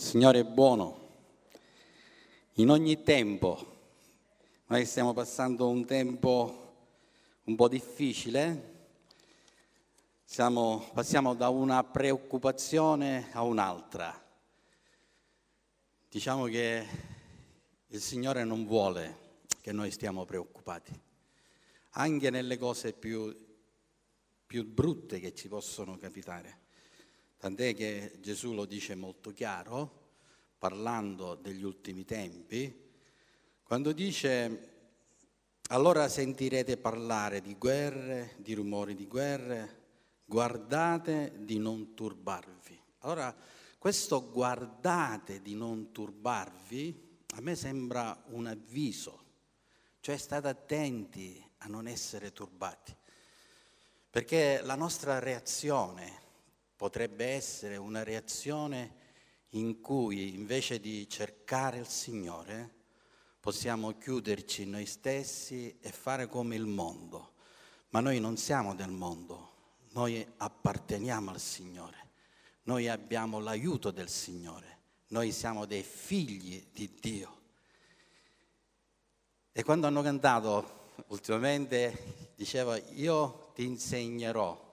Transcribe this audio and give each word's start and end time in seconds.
Signore 0.00 0.38
è 0.38 0.44
buono. 0.44 1.08
In 2.52 2.70
ogni 2.70 3.02
tempo, 3.02 3.80
noi 4.66 4.86
stiamo 4.86 5.12
passando 5.12 5.68
un 5.68 5.84
tempo 5.84 6.74
un 7.42 7.56
po' 7.56 7.66
difficile, 7.66 8.76
Siamo, 10.22 10.88
passiamo 10.94 11.34
da 11.34 11.48
una 11.48 11.82
preoccupazione 11.82 13.28
a 13.32 13.42
un'altra. 13.42 14.24
Diciamo 16.08 16.44
che 16.44 16.86
il 17.88 18.00
Signore 18.00 18.44
non 18.44 18.66
vuole 18.66 19.42
che 19.60 19.72
noi 19.72 19.90
stiamo 19.90 20.24
preoccupati, 20.24 20.92
anche 21.90 22.30
nelle 22.30 22.56
cose 22.56 22.92
più, 22.92 23.36
più 24.46 24.64
brutte 24.64 25.18
che 25.18 25.34
ci 25.34 25.48
possono 25.48 25.98
capitare. 25.98 26.66
Tant'è 27.38 27.72
che 27.74 28.18
Gesù 28.20 28.52
lo 28.52 28.64
dice 28.64 28.96
molto 28.96 29.32
chiaro, 29.32 30.06
parlando 30.58 31.36
degli 31.36 31.62
ultimi 31.62 32.04
tempi, 32.04 32.86
quando 33.62 33.92
dice 33.92 34.76
allora 35.68 36.08
sentirete 36.08 36.78
parlare 36.78 37.40
di 37.40 37.54
guerre, 37.56 38.34
di 38.38 38.54
rumori 38.54 38.96
di 38.96 39.06
guerre, 39.06 39.76
guardate 40.24 41.32
di 41.38 41.58
non 41.58 41.94
turbarvi. 41.94 42.82
Allora, 43.00 43.34
questo 43.78 44.30
guardate 44.30 45.40
di 45.40 45.54
non 45.54 45.92
turbarvi 45.92 47.06
a 47.36 47.40
me 47.40 47.54
sembra 47.54 48.20
un 48.30 48.46
avviso, 48.46 49.24
cioè 50.00 50.16
state 50.16 50.48
attenti 50.48 51.40
a 51.58 51.68
non 51.68 51.86
essere 51.86 52.32
turbati, 52.32 52.96
perché 54.10 54.60
la 54.62 54.74
nostra 54.74 55.20
reazione 55.20 56.26
potrebbe 56.78 57.26
essere 57.26 57.76
una 57.76 58.04
reazione 58.04 58.94
in 59.50 59.80
cui 59.80 60.34
invece 60.34 60.78
di 60.78 61.08
cercare 61.08 61.78
il 61.78 61.88
Signore 61.88 62.72
possiamo 63.40 63.98
chiuderci 63.98 64.64
noi 64.64 64.86
stessi 64.86 65.76
e 65.80 65.90
fare 65.90 66.28
come 66.28 66.54
il 66.54 66.66
mondo. 66.66 67.32
Ma 67.88 67.98
noi 67.98 68.20
non 68.20 68.36
siamo 68.36 68.76
del 68.76 68.92
mondo, 68.92 69.54
noi 69.90 70.24
apparteniamo 70.36 71.30
al 71.32 71.40
Signore, 71.40 72.10
noi 72.62 72.86
abbiamo 72.86 73.40
l'aiuto 73.40 73.90
del 73.90 74.08
Signore, 74.08 74.78
noi 75.08 75.32
siamo 75.32 75.64
dei 75.64 75.82
figli 75.82 76.64
di 76.70 76.94
Dio. 77.00 77.40
E 79.50 79.64
quando 79.64 79.88
hanno 79.88 80.02
cantato 80.02 80.92
ultimamente 81.08 82.34
diceva 82.36 82.76
io 82.92 83.50
ti 83.52 83.64
insegnerò 83.64 84.67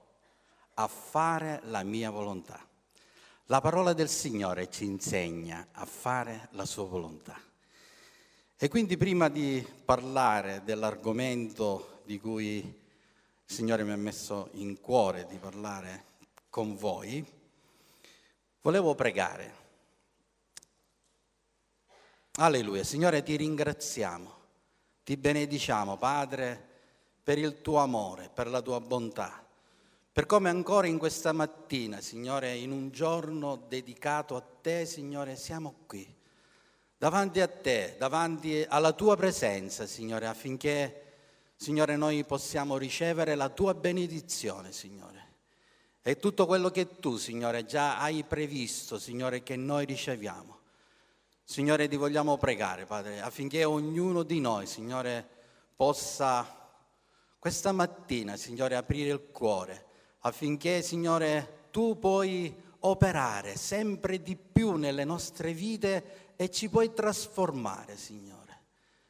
a 0.76 0.88
fare 0.88 1.62
la 1.66 1.84
mia 1.84 2.10
volontà. 2.10 2.60
La 3.46 3.62
parola 3.62 3.94
del 3.94 4.10
Signore 4.10 4.70
ci 4.70 4.86
insegna 4.86 5.68
a 5.72 5.86
fare 5.86 6.50
la 6.52 6.66
sua 6.66 6.86
volontà. 6.86 7.40
E 8.58 8.68
quindi 8.68 8.98
prima 8.98 9.30
di 9.30 9.66
parlare 9.86 10.64
dell'argomento 10.64 12.02
di 12.06 12.20
cui 12.20 12.58
il 12.58 13.54
Signore 13.54 13.84
mi 13.84 13.92
ha 13.92 13.98
messo 13.98 14.50
in 14.54 14.80
cuore 14.82 15.28
di 15.28 15.38
parlare 15.38 16.06
con 16.50 16.76
voi, 16.76 17.24
volevo 18.62 18.96
pregare. 18.96 19.64
Alleluia, 22.38 22.84
Signore 22.84 23.24
ti 23.24 23.36
ringraziamo, 23.36 24.34
ti 25.04 25.16
benediciamo 25.16 25.98
Padre 25.98 26.74
per 27.24 27.38
il 27.38 27.62
tuo 27.62 27.78
amore, 27.78 28.30
per 28.34 28.48
la 28.48 28.62
tua 28.62 28.82
bontà 28.82 29.45
per 30.16 30.28
come 30.28 30.48
ancora 30.48 30.88
in 30.88 30.98
questa 30.98 31.34
mattina, 31.34 32.00
Signore, 32.00 32.56
in 32.56 32.72
un 32.72 32.90
giorno 32.90 33.66
dedicato 33.68 34.38
a 34.38 34.42
te, 34.62 34.86
Signore, 34.86 35.36
siamo 35.36 35.76
qui, 35.88 36.08
davanti 36.98 37.42
a 37.42 37.50
te, 37.50 37.98
davanti 38.00 38.66
alla 38.66 38.94
tua 38.94 39.18
presenza, 39.18 39.86
Signore, 39.86 40.26
affinché, 40.28 41.18
Signore, 41.58 41.98
noi 41.98 42.24
possiamo 42.24 42.78
ricevere 42.78 43.36
la 43.36 43.50
tua 43.50 43.74
benedizione, 43.74 44.72
Signore. 44.72 45.34
E 46.02 46.18
tutto 46.18 46.46
quello 46.46 46.70
che 46.70 46.98
tu, 46.98 47.18
Signore, 47.18 47.66
già 47.66 48.00
hai 48.00 48.24
previsto, 48.24 48.98
Signore, 48.98 49.44
che 49.44 49.58
noi 49.58 49.84
riceviamo. 49.84 50.60
Signore, 51.44 51.90
ti 51.90 51.98
vogliamo 51.98 52.38
pregare, 52.38 52.86
Padre, 52.86 53.20
affinché 53.20 53.66
ognuno 53.66 54.24
di 54.24 54.40
noi, 54.40 54.66
Signore, 54.66 55.28
possa 55.76 56.72
questa 57.38 57.74
mattina, 57.74 58.38
Signore, 58.38 58.78
aprire 58.78 59.12
il 59.12 59.22
cuore 59.34 59.85
affinché, 60.26 60.82
Signore, 60.82 61.68
tu 61.72 62.00
puoi 62.00 62.54
operare 62.80 63.56
sempre 63.56 64.22
di 64.22 64.36
più 64.36 64.74
nelle 64.74 65.04
nostre 65.04 65.54
vite 65.54 66.34
e 66.36 66.50
ci 66.50 66.68
puoi 66.68 66.94
trasformare, 66.94 67.96
Signore. 67.96 68.34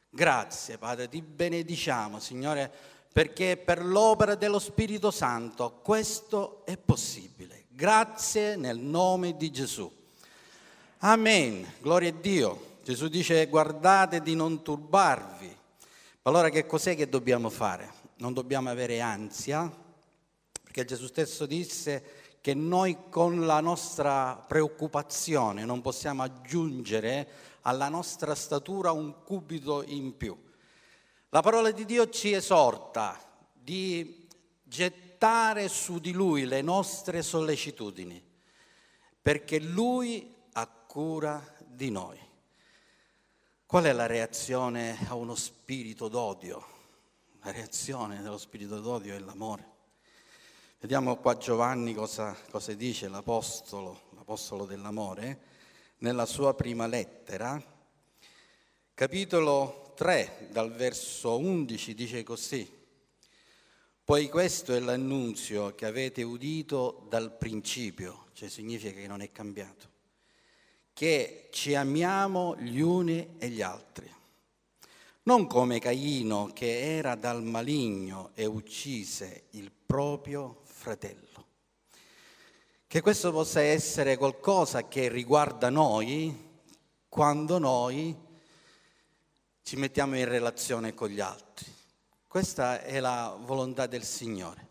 Grazie, 0.09 0.77
Padre, 0.77 1.09
ti 1.09 1.21
benediciamo, 1.21 2.19
Signore, 2.19 2.71
perché 3.11 3.55
per 3.57 3.83
l'opera 3.85 4.35
dello 4.35 4.59
Spirito 4.59 5.09
Santo 5.09 5.79
questo 5.81 6.65
è 6.65 6.77
possibile. 6.77 7.63
Grazie 7.69 8.57
nel 8.57 8.77
nome 8.77 9.37
di 9.37 9.51
Gesù. 9.51 9.89
Amen. 10.99 11.65
Gloria 11.81 12.09
a 12.09 12.13
Dio. 12.13 12.73
Gesù 12.83 13.07
dice 13.07 13.45
guardate 13.47 14.21
di 14.21 14.35
non 14.35 14.61
turbarvi. 14.61 15.55
Allora 16.23 16.49
che 16.49 16.65
cos'è 16.65 16.95
che 16.95 17.07
dobbiamo 17.07 17.49
fare? 17.49 18.03
Non 18.17 18.33
dobbiamo 18.33 18.69
avere 18.69 18.99
ansia, 18.99 19.69
perché 20.75 20.83
Gesù 20.93 21.07
stesso 21.07 21.45
disse 21.45 22.03
che 22.41 22.53
noi 22.53 23.07
con 23.09 23.45
la 23.45 23.61
nostra 23.61 24.35
preoccupazione 24.35 25.63
non 25.63 25.79
possiamo 25.79 26.21
aggiungere 26.21 27.29
alla 27.61 27.87
nostra 27.87 28.35
statura 28.35 28.91
un 28.91 29.23
cubito 29.23 29.83
in 29.83 30.17
più. 30.17 30.37
La 31.29 31.41
parola 31.41 31.71
di 31.71 31.85
Dio 31.85 32.09
ci 32.09 32.33
esorta 32.33 33.17
di 33.53 34.27
gettare 34.63 35.69
su 35.69 35.99
di 35.99 36.11
Lui 36.11 36.43
le 36.43 36.61
nostre 36.61 37.21
sollecitudini, 37.21 38.21
perché 39.21 39.61
Lui 39.61 40.35
ha 40.51 40.67
cura 40.67 41.41
di 41.65 41.89
noi. 41.89 42.19
Qual 43.65 43.85
è 43.85 43.93
la 43.93 44.07
reazione 44.07 44.97
a 45.07 45.15
uno 45.15 45.35
spirito 45.35 46.09
d'odio? 46.09 46.65
La 47.43 47.51
reazione 47.51 48.21
dello 48.21 48.37
spirito 48.37 48.81
d'odio 48.81 49.15
è 49.15 49.19
l'amore. 49.19 49.74
Vediamo 50.77 51.15
qua 51.17 51.37
Giovanni 51.37 51.93
cosa, 51.93 52.37
cosa 52.51 52.73
dice 52.73 53.07
l'Apostolo, 53.07 54.01
l'Apostolo 54.15 54.65
dell'amore, 54.65 55.39
nella 55.99 56.25
sua 56.25 56.53
prima 56.53 56.85
lettera, 56.85 57.59
capitolo 58.93 59.93
3, 59.95 60.49
dal 60.51 60.71
verso 60.73 61.39
11, 61.39 61.93
dice 61.95 62.23
così. 62.23 62.69
Poi 64.03 64.29
questo 64.29 64.75
è 64.75 64.79
l'annunzio 64.79 65.73
che 65.73 65.85
avete 65.87 66.21
udito 66.21 67.07
dal 67.09 67.35
principio, 67.35 68.27
cioè 68.33 68.49
significa 68.49 68.99
che 68.99 69.07
non 69.07 69.21
è 69.21 69.31
cambiato, 69.31 69.89
che 70.93 71.47
ci 71.51 71.73
amiamo 71.73 72.55
gli 72.57 72.81
uni 72.81 73.37
e 73.39 73.47
gli 73.47 73.63
altri. 73.63 74.13
Non 75.23 75.47
come 75.47 75.79
Caino 75.79 76.51
che 76.53 76.97
era 76.97 77.15
dal 77.15 77.41
maligno 77.41 78.29
e 78.35 78.45
uccise 78.45 79.45
il 79.51 79.71
proprio 79.71 80.61
fratello. 80.85 81.45
Che 82.85 83.01
questo 83.01 83.31
possa 83.31 83.59
essere 83.59 84.17
qualcosa 84.17 84.87
che 84.87 85.09
riguarda 85.09 85.71
noi 85.71 86.61
quando 87.09 87.57
noi 87.57 88.15
ci 89.63 89.77
mettiamo 89.77 90.15
in 90.15 90.25
relazione 90.25 90.93
con 90.93 91.09
gli 91.09 91.19
altri. 91.19 91.65
Questa 92.27 92.83
è 92.83 92.99
la 92.99 93.35
volontà 93.35 93.87
del 93.87 94.03
Signore. 94.03 94.67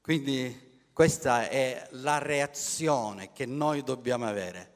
Quindi 0.00 0.84
questa 0.92 1.48
è 1.48 1.88
la 1.90 2.18
reazione 2.18 3.32
che 3.32 3.46
noi 3.46 3.82
dobbiamo 3.82 4.28
avere. 4.28 4.74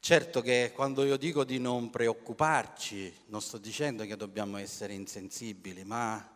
Certo 0.00 0.40
che 0.40 0.72
quando 0.74 1.04
io 1.04 1.16
dico 1.16 1.44
di 1.44 1.60
non 1.60 1.88
preoccuparci, 1.88 3.14
non 3.26 3.40
sto 3.40 3.58
dicendo 3.58 4.04
che 4.06 4.16
dobbiamo 4.16 4.56
essere 4.56 4.94
insensibili, 4.94 5.84
ma 5.84 6.31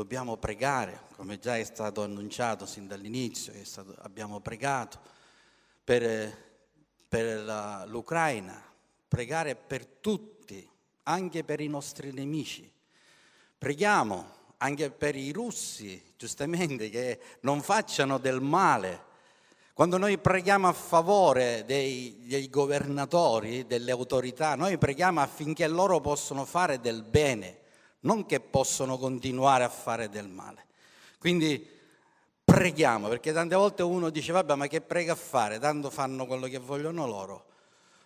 dobbiamo 0.00 0.38
pregare, 0.38 1.02
come 1.14 1.38
già 1.38 1.58
è 1.58 1.62
stato 1.62 2.02
annunciato 2.02 2.64
sin 2.64 2.86
dall'inizio, 2.86 3.52
stato, 3.64 3.94
abbiamo 3.98 4.40
pregato 4.40 4.98
per, 5.84 6.34
per 7.06 7.42
la, 7.44 7.84
l'Ucraina, 7.86 8.64
pregare 9.06 9.56
per 9.56 9.84
tutti, 9.84 10.66
anche 11.02 11.44
per 11.44 11.60
i 11.60 11.68
nostri 11.68 12.12
nemici. 12.12 12.72
Preghiamo 13.58 14.38
anche 14.56 14.90
per 14.90 15.16
i 15.16 15.32
russi, 15.32 16.02
giustamente, 16.16 16.88
che 16.88 17.20
non 17.40 17.60
facciano 17.60 18.16
del 18.16 18.40
male. 18.40 19.04
Quando 19.74 19.98
noi 19.98 20.16
preghiamo 20.16 20.66
a 20.66 20.72
favore 20.72 21.64
dei, 21.66 22.16
dei 22.24 22.48
governatori, 22.48 23.66
delle 23.66 23.90
autorità, 23.90 24.54
noi 24.54 24.78
preghiamo 24.78 25.20
affinché 25.20 25.68
loro 25.68 26.00
possano 26.00 26.46
fare 26.46 26.80
del 26.80 27.02
bene 27.02 27.59
non 28.00 28.26
che 28.26 28.40
possono 28.40 28.98
continuare 28.98 29.64
a 29.64 29.68
fare 29.68 30.08
del 30.08 30.28
male. 30.28 30.66
Quindi 31.18 31.78
preghiamo, 32.44 33.08
perché 33.08 33.32
tante 33.32 33.54
volte 33.54 33.82
uno 33.82 34.10
dice, 34.10 34.32
vabbè, 34.32 34.54
ma 34.54 34.66
che 34.66 34.80
prega 34.80 35.12
a 35.12 35.16
fare? 35.16 35.58
Tanto 35.58 35.90
fanno 35.90 36.26
quello 36.26 36.46
che 36.46 36.58
vogliono 36.58 37.06
loro. 37.06 37.46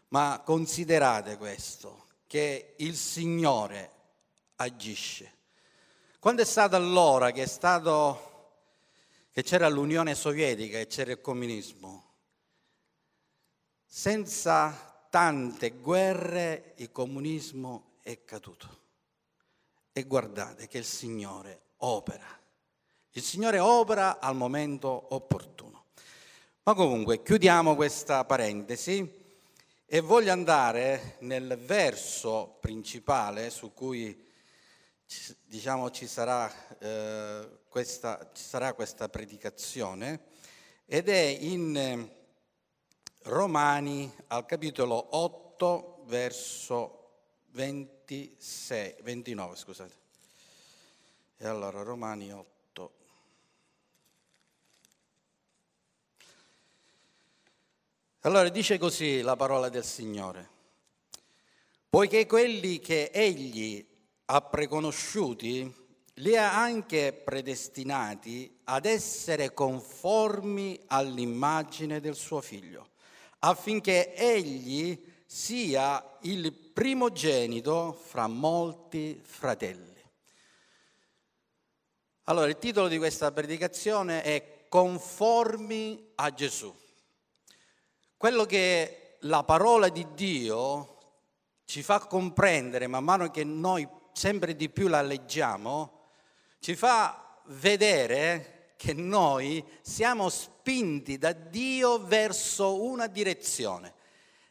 Ma 0.08 0.42
considerate 0.44 1.36
questo, 1.36 2.06
che 2.26 2.74
il 2.78 2.96
Signore 2.96 3.90
agisce. 4.56 5.32
Quando 6.18 6.42
è 6.42 6.44
stato 6.44 6.76
allora 6.76 7.30
che, 7.30 7.42
è 7.42 7.46
stato, 7.46 8.52
che 9.30 9.42
c'era 9.42 9.68
l'Unione 9.68 10.14
Sovietica 10.14 10.78
e 10.78 10.86
c'era 10.86 11.12
il 11.12 11.20
comunismo, 11.20 12.12
senza 13.86 15.06
tante 15.10 15.70
guerre 15.70 16.74
il 16.78 16.90
comunismo 16.90 17.98
è 18.02 18.24
caduto. 18.24 18.82
E 19.96 20.02
guardate 20.02 20.66
che 20.66 20.78
il 20.78 20.84
Signore 20.84 21.60
opera. 21.76 22.26
Il 23.12 23.22
Signore 23.22 23.60
opera 23.60 24.18
al 24.18 24.34
momento 24.34 25.14
opportuno. 25.14 25.84
Ma 26.64 26.74
comunque 26.74 27.22
chiudiamo 27.22 27.76
questa 27.76 28.24
parentesi 28.24 29.08
e 29.86 30.00
voglio 30.00 30.32
andare 30.32 31.14
nel 31.20 31.56
verso 31.64 32.56
principale 32.60 33.50
su 33.50 33.72
cui 33.72 34.20
diciamo, 35.44 35.92
ci, 35.92 36.08
sarà, 36.08 36.52
eh, 36.80 37.58
questa, 37.68 38.32
ci 38.34 38.42
sarà 38.42 38.72
questa 38.72 39.08
predicazione 39.08 40.24
ed 40.86 41.08
è 41.08 41.20
in 41.20 41.76
eh, 41.76 42.16
Romani 43.30 44.12
al 44.26 44.44
capitolo 44.44 45.16
8 45.16 46.02
verso 46.06 46.98
26, 48.06 48.96
29 49.02 49.56
scusate. 49.56 49.94
E 51.38 51.46
allora 51.46 51.82
Romani 51.82 52.30
8. 52.30 52.92
Allora 58.20 58.48
dice 58.50 58.78
così 58.78 59.20
la 59.22 59.36
parola 59.36 59.68
del 59.68 59.84
Signore. 59.84 60.48
Poiché 61.88 62.26
quelli 62.26 62.78
che 62.80 63.10
egli 63.12 63.86
ha 64.26 64.40
preconosciuti, 64.42 65.82
li 66.18 66.36
ha 66.36 66.60
anche 66.60 67.12
predestinati 67.12 68.60
ad 68.64 68.84
essere 68.86 69.52
conformi 69.52 70.80
all'immagine 70.86 72.00
del 72.00 72.14
suo 72.14 72.40
figlio, 72.40 72.90
affinché 73.40 74.14
egli 74.14 75.12
sia 75.34 76.16
il 76.20 76.52
primogenito 76.52 77.92
fra 77.92 78.28
molti 78.28 79.20
fratelli. 79.20 80.00
Allora, 82.26 82.46
il 82.46 82.56
titolo 82.58 82.86
di 82.86 82.98
questa 82.98 83.32
predicazione 83.32 84.22
è 84.22 84.66
Conformi 84.68 86.12
a 86.14 86.32
Gesù. 86.32 86.72
Quello 88.16 88.44
che 88.44 89.16
la 89.22 89.42
parola 89.42 89.88
di 89.88 90.06
Dio 90.14 90.98
ci 91.64 91.82
fa 91.82 91.98
comprendere 92.06 92.86
man 92.86 93.02
mano 93.02 93.28
che 93.32 93.42
noi 93.42 93.88
sempre 94.12 94.54
di 94.54 94.68
più 94.68 94.86
la 94.86 95.02
leggiamo, 95.02 96.02
ci 96.60 96.76
fa 96.76 97.40
vedere 97.46 98.74
che 98.76 98.92
noi 98.92 99.64
siamo 99.82 100.28
spinti 100.28 101.18
da 101.18 101.32
Dio 101.32 101.98
verso 102.06 102.84
una 102.84 103.08
direzione. 103.08 104.02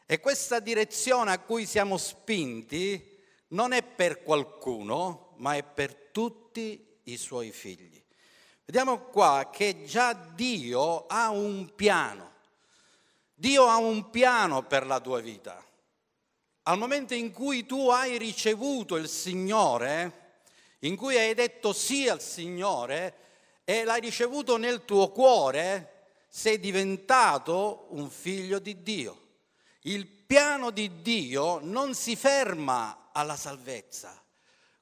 E 0.06 0.20
questa 0.20 0.60
direzione 0.60 1.32
a 1.32 1.38
cui 1.38 1.64
siamo 1.64 1.96
spinti 1.96 3.18
non 3.48 3.72
è 3.72 3.82
per 3.82 4.22
qualcuno, 4.22 5.34
ma 5.36 5.56
è 5.56 5.62
per 5.62 5.94
tutti 6.12 7.00
i 7.04 7.16
suoi 7.16 7.50
figli. 7.52 8.02
Vediamo 8.66 8.98
qua 9.04 9.50
che 9.50 9.84
già 9.84 10.12
Dio 10.12 11.06
ha 11.06 11.30
un 11.30 11.74
piano. 11.74 12.32
Dio 13.34 13.66
ha 13.66 13.76
un 13.76 14.10
piano 14.10 14.62
per 14.62 14.86
la 14.86 15.00
tua 15.00 15.20
vita. 15.20 15.62
Al 16.64 16.78
momento 16.78 17.14
in 17.14 17.30
cui 17.32 17.64
tu 17.64 17.88
hai 17.88 18.18
ricevuto 18.18 18.96
il 18.96 19.08
Signore, 19.08 20.38
in 20.80 20.96
cui 20.96 21.16
hai 21.16 21.34
detto 21.34 21.72
sì 21.72 22.08
al 22.08 22.20
Signore 22.20 23.16
e 23.64 23.84
l'hai 23.84 24.00
ricevuto 24.00 24.56
nel 24.56 24.84
tuo 24.84 25.10
cuore, 25.10 26.08
sei 26.28 26.58
diventato 26.58 27.86
un 27.90 28.10
figlio 28.10 28.58
di 28.58 28.82
Dio. 28.82 29.23
Il 29.86 30.06
piano 30.06 30.70
di 30.70 31.02
Dio 31.02 31.58
non 31.62 31.94
si 31.94 32.16
ferma 32.16 33.10
alla 33.12 33.36
salvezza. 33.36 34.22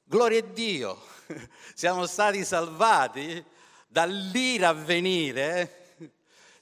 Gloria 0.03 0.39
a 0.39 0.43
Dio, 0.43 1.01
siamo 1.73 2.05
stati 2.05 2.43
salvati 2.43 3.43
dall'ira 3.87 4.69
a 4.69 4.73
venire 4.73 5.81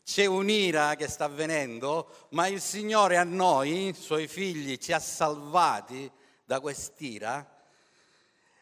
c'è 0.04 0.26
un'ira 0.26 0.96
che 0.96 1.08
sta 1.08 1.26
avvenendo, 1.26 2.28
ma 2.30 2.48
il 2.48 2.60
Signore 2.60 3.18
a 3.18 3.24
noi, 3.24 3.96
suoi 3.98 4.28
figli, 4.28 4.78
ci 4.78 4.92
ha 4.92 5.00
salvati 5.00 6.12
da 6.44 6.60
quest'ira 6.60 7.48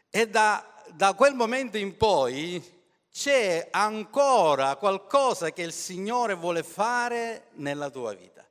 e 0.09 0.27
da, 0.27 0.83
da 0.91 1.13
quel 1.13 1.33
momento 1.33 1.77
in 1.77 1.97
poi 1.97 2.77
c'è 3.11 3.69
ancora 3.71 4.75
qualcosa 4.75 5.51
che 5.51 5.63
il 5.63 5.73
Signore 5.73 6.35
vuole 6.35 6.61
fare 6.61 7.47
nella 7.53 7.89
tua 7.89 8.13
vita. 8.13 8.47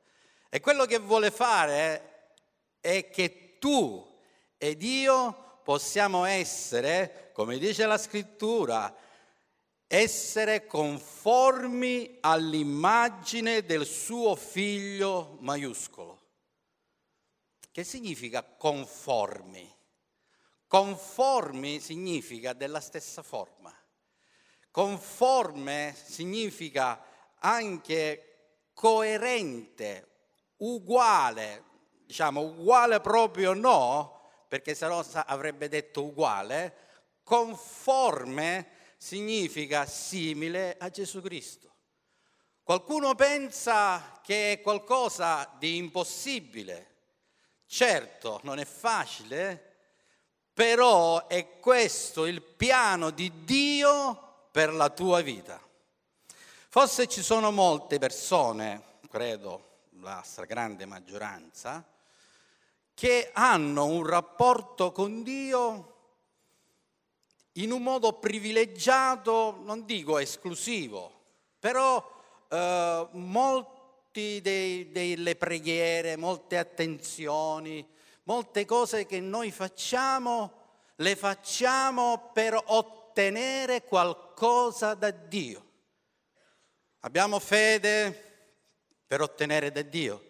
E 0.48 0.60
quello 0.60 0.86
che 0.86 0.98
vuole 0.98 1.30
fare 1.30 2.32
è 2.80 3.10
che 3.10 3.58
tu 3.58 4.04
ed 4.56 4.82
io 4.82 5.60
possiamo 5.62 6.24
essere, 6.24 7.30
come 7.34 7.58
dice 7.58 7.84
la 7.84 7.98
scrittura, 7.98 8.94
essere 9.86 10.66
conformi 10.66 12.18
all'immagine 12.20 13.64
del 13.64 13.84
suo 13.84 14.36
figlio 14.36 15.36
maiuscolo. 15.40 16.20
Che 17.70 17.84
significa 17.84 18.42
conformi? 18.42 19.76
Conformi 20.66 21.80
significa 21.80 22.52
della 22.52 22.80
stessa 22.80 23.22
forma. 23.22 23.74
Conforme 24.70 25.94
significa 26.02 27.02
anche 27.38 28.24
coerente, 28.74 30.07
uguale, 30.58 31.64
diciamo 32.06 32.40
uguale 32.40 33.00
proprio 33.00 33.52
no, 33.52 34.20
perché 34.48 34.74
se 34.74 34.86
no 34.86 35.04
avrebbe 35.26 35.68
detto 35.68 36.04
uguale, 36.04 36.74
conforme 37.22 38.70
significa 38.96 39.86
simile 39.86 40.76
a 40.78 40.88
Gesù 40.88 41.20
Cristo. 41.20 41.66
Qualcuno 42.62 43.14
pensa 43.14 44.20
che 44.22 44.52
è 44.52 44.60
qualcosa 44.60 45.50
di 45.58 45.76
impossibile. 45.76 46.86
Certo, 47.66 48.40
non 48.42 48.58
è 48.58 48.64
facile, 48.64 49.76
però 50.52 51.26
è 51.26 51.58
questo 51.60 52.26
il 52.26 52.42
piano 52.42 53.10
di 53.10 53.44
Dio 53.44 54.46
per 54.50 54.72
la 54.72 54.90
tua 54.90 55.20
vita. 55.20 55.60
Forse 56.70 57.06
ci 57.06 57.22
sono 57.22 57.50
molte 57.50 57.98
persone, 57.98 58.98
credo 59.10 59.67
la 60.00 60.22
stragrande 60.24 60.86
maggioranza, 60.86 61.84
che 62.94 63.30
hanno 63.32 63.86
un 63.86 64.04
rapporto 64.04 64.92
con 64.92 65.22
Dio 65.22 65.94
in 67.52 67.72
un 67.72 67.82
modo 67.82 68.14
privilegiato, 68.14 69.60
non 69.62 69.84
dico 69.84 70.18
esclusivo, 70.18 71.12
però 71.58 72.04
eh, 72.48 73.08
molti 73.12 74.40
dei, 74.40 74.90
delle 74.90 75.36
preghiere, 75.36 76.16
molte 76.16 76.58
attenzioni, 76.58 77.86
molte 78.24 78.64
cose 78.64 79.06
che 79.06 79.20
noi 79.20 79.50
facciamo, 79.50 80.52
le 80.96 81.16
facciamo 81.16 82.30
per 82.32 82.60
ottenere 82.66 83.84
qualcosa 83.84 84.94
da 84.94 85.10
Dio. 85.10 85.66
Abbiamo 87.00 87.38
fede 87.38 88.27
per 89.08 89.20
ottenere 89.20 89.72
da 89.72 89.82
Dio. 89.82 90.24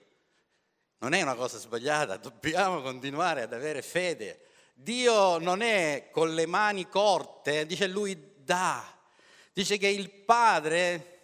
Non 1.01 1.13
è 1.13 1.21
una 1.21 1.35
cosa 1.35 1.59
sbagliata, 1.59 2.17
dobbiamo 2.17 2.81
continuare 2.81 3.43
ad 3.43 3.53
avere 3.53 3.83
fede 3.83 4.47
Dio 4.81 5.39
non 5.39 5.61
è 5.61 6.09
con 6.13 6.35
le 6.35 6.47
mani 6.47 6.89
corte, 6.89 7.67
dice 7.67 7.89
lui 7.89 8.17
dà. 8.37 8.97
Dice 9.53 9.77
che 9.77 9.89
il 9.89 10.09
Padre 10.09 11.17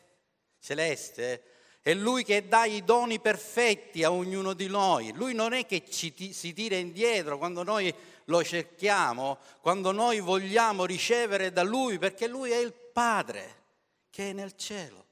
celeste 0.59 1.53
è 1.81 1.95
lui 1.95 2.25
che 2.25 2.49
dà 2.49 2.65
i 2.65 2.83
doni 2.83 3.21
perfetti 3.21 4.03
a 4.03 4.11
ognuno 4.11 4.55
di 4.55 4.67
noi. 4.67 5.13
Lui 5.13 5.35
non 5.35 5.53
è 5.53 5.67
che 5.67 5.89
ci, 5.89 6.33
si 6.33 6.53
tira 6.53 6.75
indietro 6.75 7.39
quando 7.39 7.63
noi 7.63 7.95
lo 8.25 8.43
cerchiamo, 8.43 9.39
quando 9.61 9.93
noi 9.93 10.19
vogliamo 10.19 10.85
ricevere 10.85 11.53
da 11.53 11.63
lui, 11.63 11.97
perché 11.99 12.27
lui 12.27 12.51
è 12.51 12.59
il 12.59 12.73
Padre 12.73 13.63
che 14.11 14.31
è 14.31 14.33
nel 14.33 14.57
cielo. 14.57 15.04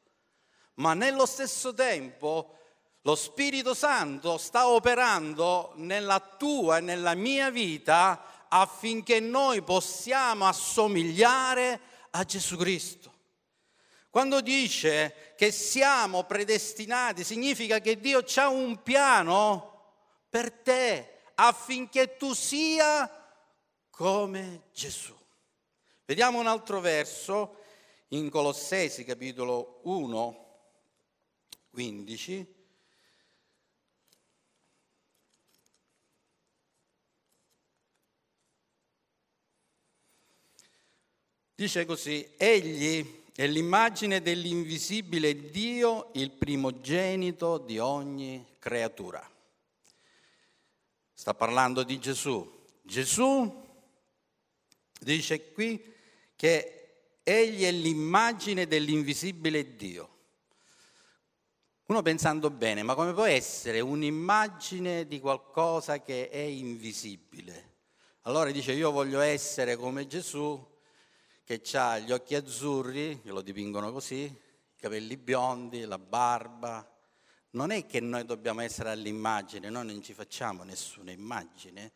Ma 0.75 0.95
nello 0.95 1.27
stesso 1.27 1.75
tempo 1.75 2.59
lo 3.03 3.15
Spirito 3.15 3.75
Santo 3.75 4.39
sta 4.39 4.69
operando 4.69 5.73
nella 5.77 6.21
tua 6.21 6.79
e 6.79 6.81
nella 6.81 7.15
mia 7.15 7.51
vita 7.51 8.47
affinché 8.49 9.19
noi 9.19 9.63
possiamo 9.63 10.47
assomigliare 10.47 11.81
a 12.11 12.25
Gesù 12.25 12.57
Cristo. 12.57 13.11
Quando 14.09 14.41
dice 14.41 15.35
che 15.37 15.51
siamo 15.51 16.25
predestinati, 16.25 17.25
significa 17.25 17.81
che 17.81 17.99
Dio 17.99 18.25
ha 18.37 18.49
un 18.49 18.83
piano 18.83 19.71
per 20.29 20.53
te 20.53 21.21
affinché 21.35 22.17
tu 22.17 22.35
sia 22.35 23.11
come 23.91 24.65
Gesù. 24.73 25.17
Vediamo 26.05 26.39
un 26.39 26.47
altro 26.47 26.81
verso 26.81 27.57
in 28.09 28.29
Colossesi 28.29 29.05
capitolo 29.05 29.81
1, 29.85 30.42
15. 31.73 32.47
Dice 41.55 41.85
così, 41.87 42.29
egli 42.37 43.23
è 43.35 43.47
l'immagine 43.47 44.21
dell'invisibile 44.21 45.49
Dio, 45.51 46.11
il 46.15 46.31
primogenito 46.31 47.57
di 47.57 47.79
ogni 47.79 48.47
creatura. 48.59 49.27
Sta 51.15 51.33
parlando 51.33 51.85
di 51.85 51.99
Gesù. 51.99 52.61
Gesù 52.83 53.65
dice 55.01 55.53
qui 55.53 55.83
che 56.37 57.19
egli 57.23 57.63
è 57.63 57.71
l'immagine 57.71 58.67
dell'invisibile 58.67 59.77
Dio. 59.77 60.12
Uno 61.93 62.01
pensando 62.01 62.49
bene, 62.49 62.83
ma 62.83 62.95
come 62.95 63.13
può 63.13 63.25
essere 63.25 63.81
un'immagine 63.81 65.07
di 65.07 65.21
qualcosa 65.21 66.01
che 66.01 66.31
è 66.31 66.39
invisibile? 66.39 67.75
Allora 68.23 68.51
dice 68.51 68.73
io 68.73 68.91
voglio 68.91 69.21
essere 69.21 69.77
come 69.77 70.07
Gesù 70.07 70.59
che 71.45 71.61
ha 71.75 71.99
gli 71.99 72.11
occhi 72.11 72.35
azzurri, 72.35 73.21
lo 73.25 73.43
dipingono 73.43 73.93
così, 73.93 74.23
i 74.23 74.81
capelli 74.81 75.19
biondi, 75.19 75.85
la 75.85 75.99
barba. 75.99 76.91
Non 77.51 77.71
è 77.71 77.85
che 77.85 78.01
noi 78.01 78.25
dobbiamo 78.25 78.63
essere 78.63 78.89
all'immagine, 78.89 79.69
noi 79.69 79.85
non 79.85 80.03
ci 80.03 80.15
facciamo 80.15 80.63
nessuna 80.63 81.11
immagine, 81.11 81.93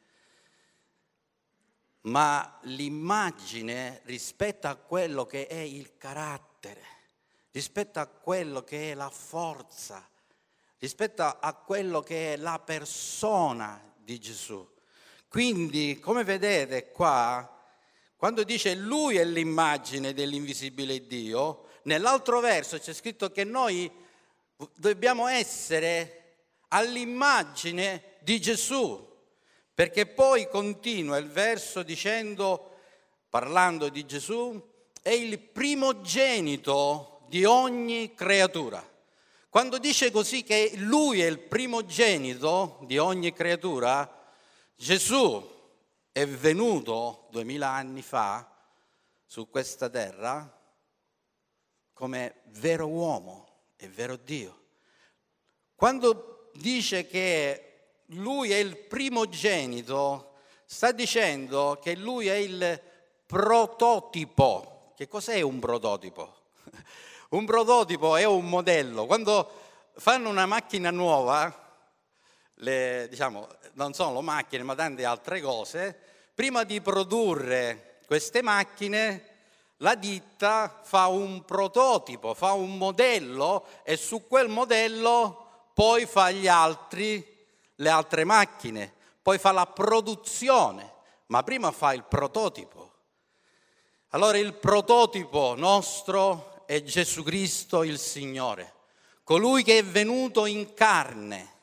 ma 2.02 2.58
l'immagine 2.64 4.02
rispetto 4.04 4.68
a 4.68 4.74
quello 4.74 5.24
che 5.24 5.46
è 5.46 5.56
il 5.56 5.96
carattere, 5.96 6.95
rispetto 7.56 8.00
a 8.00 8.06
quello 8.06 8.62
che 8.64 8.90
è 8.90 8.94
la 8.94 9.08
forza, 9.08 10.06
rispetto 10.76 11.22
a 11.22 11.54
quello 11.54 12.02
che 12.02 12.34
è 12.34 12.36
la 12.36 12.58
persona 12.58 13.80
di 13.96 14.18
Gesù. 14.20 14.62
Quindi, 15.26 15.98
come 15.98 16.22
vedete 16.22 16.90
qua, 16.90 17.50
quando 18.14 18.44
dice 18.44 18.74
lui 18.74 19.16
è 19.16 19.24
l'immagine 19.24 20.12
dell'invisibile 20.12 21.06
Dio, 21.06 21.68
nell'altro 21.84 22.40
verso 22.40 22.78
c'è 22.78 22.92
scritto 22.92 23.30
che 23.30 23.44
noi 23.44 23.90
dobbiamo 24.74 25.26
essere 25.26 26.40
all'immagine 26.68 28.16
di 28.20 28.38
Gesù, 28.38 29.02
perché 29.72 30.04
poi 30.04 30.46
continua 30.50 31.16
il 31.16 31.30
verso 31.30 31.82
dicendo, 31.82 32.80
parlando 33.30 33.88
di 33.88 34.04
Gesù, 34.04 34.62
è 35.00 35.08
il 35.08 35.38
primogenito 35.38 37.15
di 37.28 37.44
ogni 37.44 38.14
creatura. 38.14 38.84
Quando 39.48 39.78
dice 39.78 40.10
così 40.10 40.42
che 40.42 40.72
lui 40.76 41.22
è 41.22 41.26
il 41.26 41.38
primogenito 41.38 42.78
di 42.82 42.98
ogni 42.98 43.32
creatura, 43.32 44.08
Gesù 44.74 45.54
è 46.12 46.26
venuto 46.26 47.26
duemila 47.30 47.68
anni 47.68 48.02
fa 48.02 48.50
su 49.24 49.48
questa 49.48 49.88
terra 49.88 50.50
come 51.92 52.42
vero 52.46 52.86
uomo 52.86 53.48
e 53.76 53.88
vero 53.88 54.16
Dio. 54.16 54.64
Quando 55.74 56.50
dice 56.54 57.06
che 57.06 57.66
lui 58.10 58.50
è 58.50 58.56
il 58.56 58.76
primogenito, 58.76 60.34
sta 60.64 60.92
dicendo 60.92 61.78
che 61.80 61.94
lui 61.96 62.28
è 62.28 62.34
il 62.34 62.80
prototipo. 63.24 64.92
Che 64.96 65.08
cos'è 65.08 65.40
un 65.40 65.58
prototipo? 65.58 66.34
Un 67.28 67.44
prototipo 67.44 68.16
è 68.16 68.24
un 68.24 68.48
modello. 68.48 69.06
Quando 69.06 69.50
fanno 69.96 70.28
una 70.28 70.46
macchina 70.46 70.90
nuova, 70.90 71.52
le, 72.54 73.06
diciamo, 73.10 73.48
non 73.72 73.94
solo 73.94 74.20
macchine 74.22 74.62
ma 74.62 74.74
tante 74.74 75.04
altre 75.04 75.40
cose, 75.40 75.98
prima 76.34 76.62
di 76.62 76.80
produrre 76.80 77.98
queste 78.06 78.42
macchine 78.42 79.34
la 79.78 79.94
ditta 79.94 80.80
fa 80.82 81.06
un 81.06 81.44
prototipo, 81.44 82.32
fa 82.34 82.52
un 82.52 82.78
modello 82.78 83.66
e 83.82 83.96
su 83.96 84.26
quel 84.26 84.48
modello 84.48 85.70
poi 85.74 86.06
fa 86.06 86.30
gli 86.30 86.46
altri, 86.46 87.46
le 87.74 87.88
altre 87.90 88.24
macchine, 88.24 88.94
poi 89.20 89.38
fa 89.38 89.52
la 89.52 89.66
produzione, 89.66 90.92
ma 91.26 91.42
prima 91.42 91.72
fa 91.72 91.92
il 91.92 92.04
prototipo. 92.04 92.92
Allora 94.10 94.38
il 94.38 94.54
prototipo 94.54 95.54
nostro 95.56 96.55
è 96.66 96.82
Gesù 96.82 97.22
Cristo 97.22 97.82
il 97.82 97.98
Signore, 97.98 98.74
colui 99.22 99.62
che 99.62 99.78
è 99.78 99.84
venuto 99.84 100.46
in 100.46 100.74
carne 100.74 101.54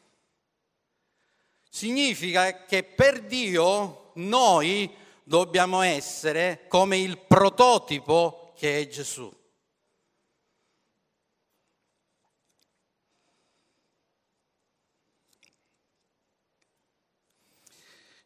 Significa 1.76 2.66
che 2.66 2.84
per 2.84 3.24
Dio 3.24 4.12
noi 4.18 4.96
dobbiamo 5.24 5.82
essere 5.82 6.68
come 6.68 7.00
il 7.00 7.18
prototipo 7.18 8.54
che 8.56 8.80
è 8.80 8.88
Gesù. 8.88 9.28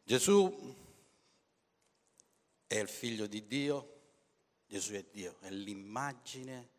Gesù 0.03 0.75
è 2.67 2.75
il 2.75 2.89
figlio 2.89 3.27
di 3.27 3.47
Dio, 3.47 3.96
Gesù 4.67 4.93
è 4.93 5.05
Dio, 5.09 5.37
è 5.41 5.49
l'immagine 5.49 6.69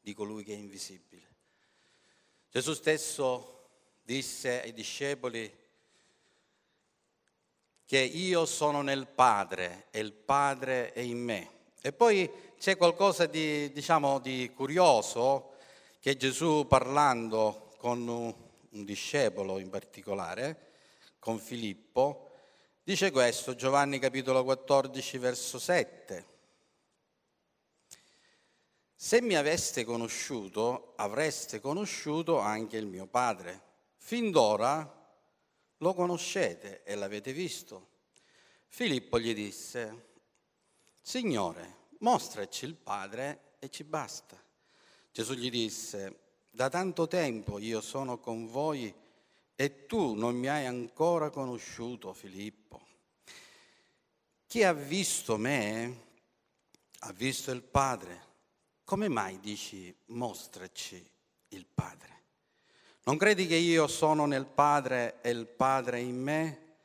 di 0.00 0.14
colui 0.14 0.44
che 0.44 0.54
è 0.54 0.56
invisibile. 0.56 1.24
Gesù 2.50 2.72
stesso 2.72 3.68
disse 4.02 4.62
ai 4.62 4.72
discepoli, 4.72 5.64
che 7.86 7.98
io 7.98 8.46
sono 8.46 8.82
nel 8.82 9.06
Padre 9.06 9.86
e 9.90 10.00
il 10.00 10.12
Padre 10.12 10.92
è 10.92 11.00
in 11.00 11.22
me. 11.22 11.50
E 11.80 11.92
poi 11.92 12.28
c'è 12.58 12.76
qualcosa 12.76 13.26
di, 13.26 13.70
diciamo, 13.72 14.18
di 14.18 14.50
curioso 14.54 15.54
che 16.00 16.16
Gesù 16.16 16.66
parlando 16.68 17.74
con 17.78 18.06
un 18.08 18.84
discepolo 18.84 19.58
in 19.58 19.70
particolare, 19.70 20.72
con 21.20 21.38
Filippo, 21.38 22.30
dice 22.82 23.10
questo, 23.10 23.54
Giovanni 23.54 23.98
capitolo 23.98 24.42
14 24.42 25.18
verso 25.18 25.58
7. 25.58 26.34
Se 28.98 29.20
mi 29.20 29.34
aveste 29.34 29.84
conosciuto, 29.84 30.94
avreste 30.96 31.60
conosciuto 31.60 32.38
anche 32.38 32.78
il 32.78 32.86
mio 32.86 33.06
Padre. 33.06 33.60
Fin 33.98 34.30
d'ora 34.30 34.90
lo 35.76 35.92
conoscete 35.92 36.82
e 36.82 36.94
l'avete 36.94 37.34
visto. 37.34 37.88
Filippo 38.68 39.20
gli 39.20 39.34
disse, 39.34 40.14
Signore, 41.02 41.88
mostraci 41.98 42.64
il 42.64 42.74
Padre 42.74 43.56
e 43.58 43.68
ci 43.68 43.84
basta. 43.84 44.42
Gesù 45.12 45.34
gli 45.34 45.50
disse, 45.50 46.20
da 46.50 46.70
tanto 46.70 47.06
tempo 47.06 47.58
io 47.58 47.82
sono 47.82 48.18
con 48.18 48.46
voi 48.46 48.92
e 49.54 49.84
tu 49.84 50.14
non 50.14 50.34
mi 50.36 50.48
hai 50.48 50.64
ancora 50.64 51.28
conosciuto, 51.28 52.14
Filippo. 52.14 52.80
Chi 54.46 54.62
ha 54.64 54.72
visto 54.72 55.36
me 55.36 56.04
ha 57.00 57.12
visto 57.12 57.50
il 57.50 57.62
Padre. 57.62 58.25
Come 58.86 59.08
mai 59.08 59.40
dici 59.40 59.92
mostraci 60.10 61.04
il 61.48 61.66
Padre? 61.66 62.22
Non 63.02 63.16
credi 63.16 63.48
che 63.48 63.56
io 63.56 63.88
sono 63.88 64.26
nel 64.26 64.46
Padre 64.46 65.20
e 65.22 65.30
il 65.30 65.48
Padre 65.48 65.98
in 65.98 66.22
me? 66.22 66.76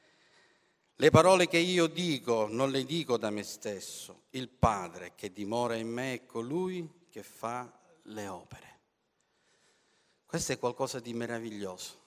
Le 0.95 1.09
parole 1.11 1.47
che 1.47 1.59
io 1.59 1.85
dico 1.85 2.47
non 2.49 2.71
le 2.71 2.85
dico 2.85 3.17
da 3.17 3.29
me 3.29 3.43
stesso. 3.43 4.23
Il 4.31 4.49
Padre 4.49 5.13
che 5.13 5.31
dimora 5.31 5.75
in 5.75 5.89
me 5.89 6.13
è 6.15 6.25
colui 6.25 7.05
che 7.07 7.21
fa 7.21 7.71
le 8.05 8.27
opere. 8.27 8.79
Questo 10.25 10.53
è 10.53 10.57
qualcosa 10.57 10.99
di 10.99 11.13
meraviglioso. 11.13 11.99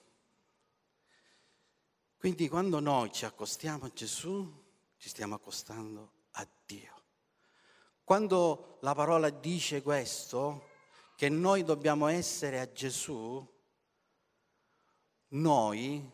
Quindi 2.17 2.49
quando 2.49 2.81
noi 2.81 3.13
ci 3.13 3.27
accostiamo 3.27 3.85
a 3.85 3.93
Gesù, 3.95 4.45
ci 4.97 5.09
stiamo 5.09 5.37
accostando 5.37 6.11
a 6.33 6.49
Dio. 6.67 6.94
Quando 8.05 8.77
la 8.81 8.95
parola 8.95 9.31
dice 9.31 9.81
questo, 9.81 10.69
che 11.17 11.31
noi 11.31 11.65
dobbiamo 11.65 12.07
essere 12.09 12.61
a 12.61 12.71
Gesù, 12.71 13.43
noi 15.29 16.11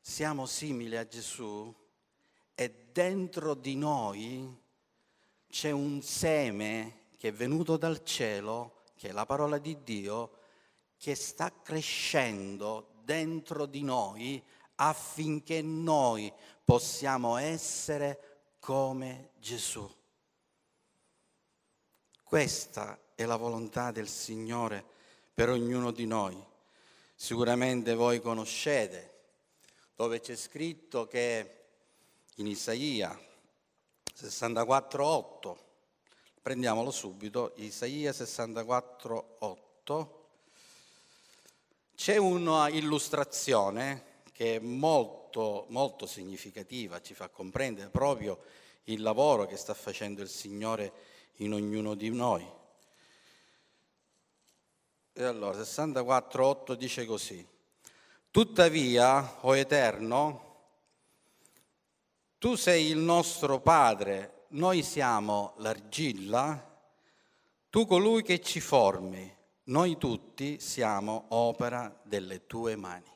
siamo 0.00 0.46
simili 0.46 0.96
a 0.96 1.06
Gesù 1.06 1.74
e 2.54 2.88
dentro 2.92 3.54
di 3.54 3.74
noi 3.74 4.56
c'è 5.48 5.72
un 5.72 6.00
seme 6.00 7.08
che 7.16 7.28
è 7.28 7.32
venuto 7.32 7.76
dal 7.76 8.04
cielo, 8.04 8.84
che 8.94 9.08
è 9.08 9.12
la 9.12 9.26
parola 9.26 9.58
di 9.58 9.82
Dio, 9.82 10.38
che 10.96 11.16
sta 11.16 11.52
crescendo 11.60 13.00
dentro 13.02 13.66
di 13.66 13.82
noi 13.82 14.40
affinché 14.76 15.60
noi 15.60 16.32
possiamo 16.64 17.36
essere 17.36 18.52
come 18.60 19.30
Gesù. 19.40 19.90
Questa 22.32 22.98
è 23.14 23.26
la 23.26 23.36
volontà 23.36 23.90
del 23.90 24.08
Signore 24.08 24.82
per 25.34 25.50
ognuno 25.50 25.90
di 25.90 26.06
noi. 26.06 26.42
Sicuramente 27.14 27.94
voi 27.94 28.22
conoscete 28.22 29.10
dove 29.94 30.20
c'è 30.20 30.34
scritto 30.34 31.06
che 31.06 31.64
in 32.36 32.46
Isaia 32.46 33.14
64.8, 34.18 35.56
prendiamolo 36.40 36.90
subito, 36.90 37.52
Isaia 37.56 38.12
64.8, 38.12 40.08
c'è 41.94 42.16
un'illustrazione 42.16 44.22
che 44.32 44.56
è 44.56 44.58
molto, 44.58 45.66
molto 45.68 46.06
significativa, 46.06 47.02
ci 47.02 47.12
fa 47.12 47.28
comprendere 47.28 47.90
proprio 47.90 48.42
il 48.84 49.02
lavoro 49.02 49.44
che 49.44 49.58
sta 49.58 49.74
facendo 49.74 50.22
il 50.22 50.30
Signore 50.30 51.11
in 51.36 51.52
ognuno 51.52 51.94
di 51.94 52.10
noi. 52.10 52.46
E 55.14 55.24
allora, 55.24 55.58
64.8 55.58 56.74
dice 56.74 57.04
così, 57.04 57.46
tuttavia, 58.30 59.38
o 59.44 59.56
Eterno, 59.56 60.50
tu 62.38 62.54
sei 62.56 62.88
il 62.88 62.98
nostro 62.98 63.60
Padre, 63.60 64.46
noi 64.48 64.82
siamo 64.82 65.54
l'argilla, 65.58 66.70
tu 67.70 67.86
colui 67.86 68.22
che 68.22 68.40
ci 68.40 68.60
formi, 68.60 69.36
noi 69.64 69.96
tutti 69.96 70.58
siamo 70.60 71.26
opera 71.28 72.00
delle 72.02 72.46
tue 72.46 72.74
mani. 72.76 73.10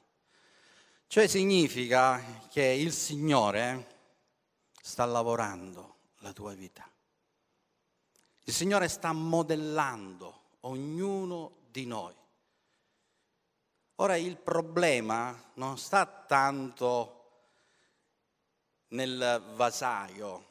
Cioè 1.08 1.26
significa 1.26 2.22
che 2.50 2.64
il 2.64 2.92
Signore 2.92 3.94
sta 4.80 5.04
lavorando 5.04 5.96
la 6.18 6.32
tua 6.32 6.52
vita. 6.52 6.88
Il 8.48 8.54
Signore 8.54 8.86
sta 8.86 9.12
modellando 9.12 10.58
ognuno 10.60 11.66
di 11.68 11.84
noi. 11.84 12.14
Ora 13.96 14.16
il 14.16 14.36
problema 14.36 15.50
non 15.54 15.76
sta 15.78 16.06
tanto 16.06 17.24
nel 18.90 19.42
vasaio, 19.56 20.46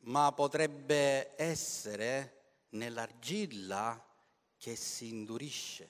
ma 0.00 0.30
potrebbe 0.32 1.40
essere 1.40 2.66
nell'argilla 2.70 3.98
che 4.58 4.76
si 4.76 5.08
indurisce. 5.08 5.88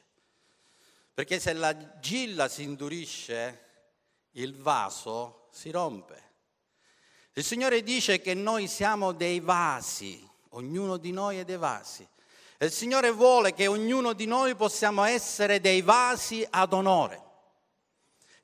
Perché 1.12 1.40
se 1.40 1.54
l'argilla 1.54 2.46
si 2.46 2.62
indurisce, 2.62 3.64
il 4.34 4.54
vaso 4.54 5.48
si 5.50 5.72
rompe. 5.72 6.28
Il 7.32 7.42
Signore 7.42 7.82
dice 7.82 8.20
che 8.20 8.34
noi 8.34 8.68
siamo 8.68 9.10
dei 9.10 9.40
vasi, 9.40 10.29
ognuno 10.50 10.96
di 10.96 11.12
noi 11.12 11.38
è 11.38 11.44
dei 11.44 11.56
vasi. 11.56 12.06
E 12.58 12.66
il 12.66 12.72
Signore 12.72 13.10
vuole 13.10 13.54
che 13.54 13.66
ognuno 13.66 14.12
di 14.12 14.26
noi 14.26 14.54
possiamo 14.54 15.04
essere 15.04 15.60
dei 15.60 15.82
vasi 15.82 16.46
ad 16.48 16.72
onore. 16.72 17.28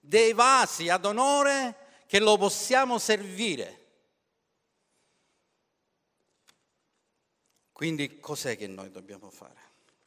Dei 0.01 0.33
vasi 0.33 0.89
ad 0.89 1.05
onore 1.05 2.03
che 2.07 2.19
lo 2.19 2.37
possiamo 2.37 2.99
servire. 2.99 3.85
Quindi 7.73 8.19
cos'è 8.21 8.57
che 8.57 8.67
noi 8.67 8.91
dobbiamo 8.91 9.29
fare? 9.29 9.61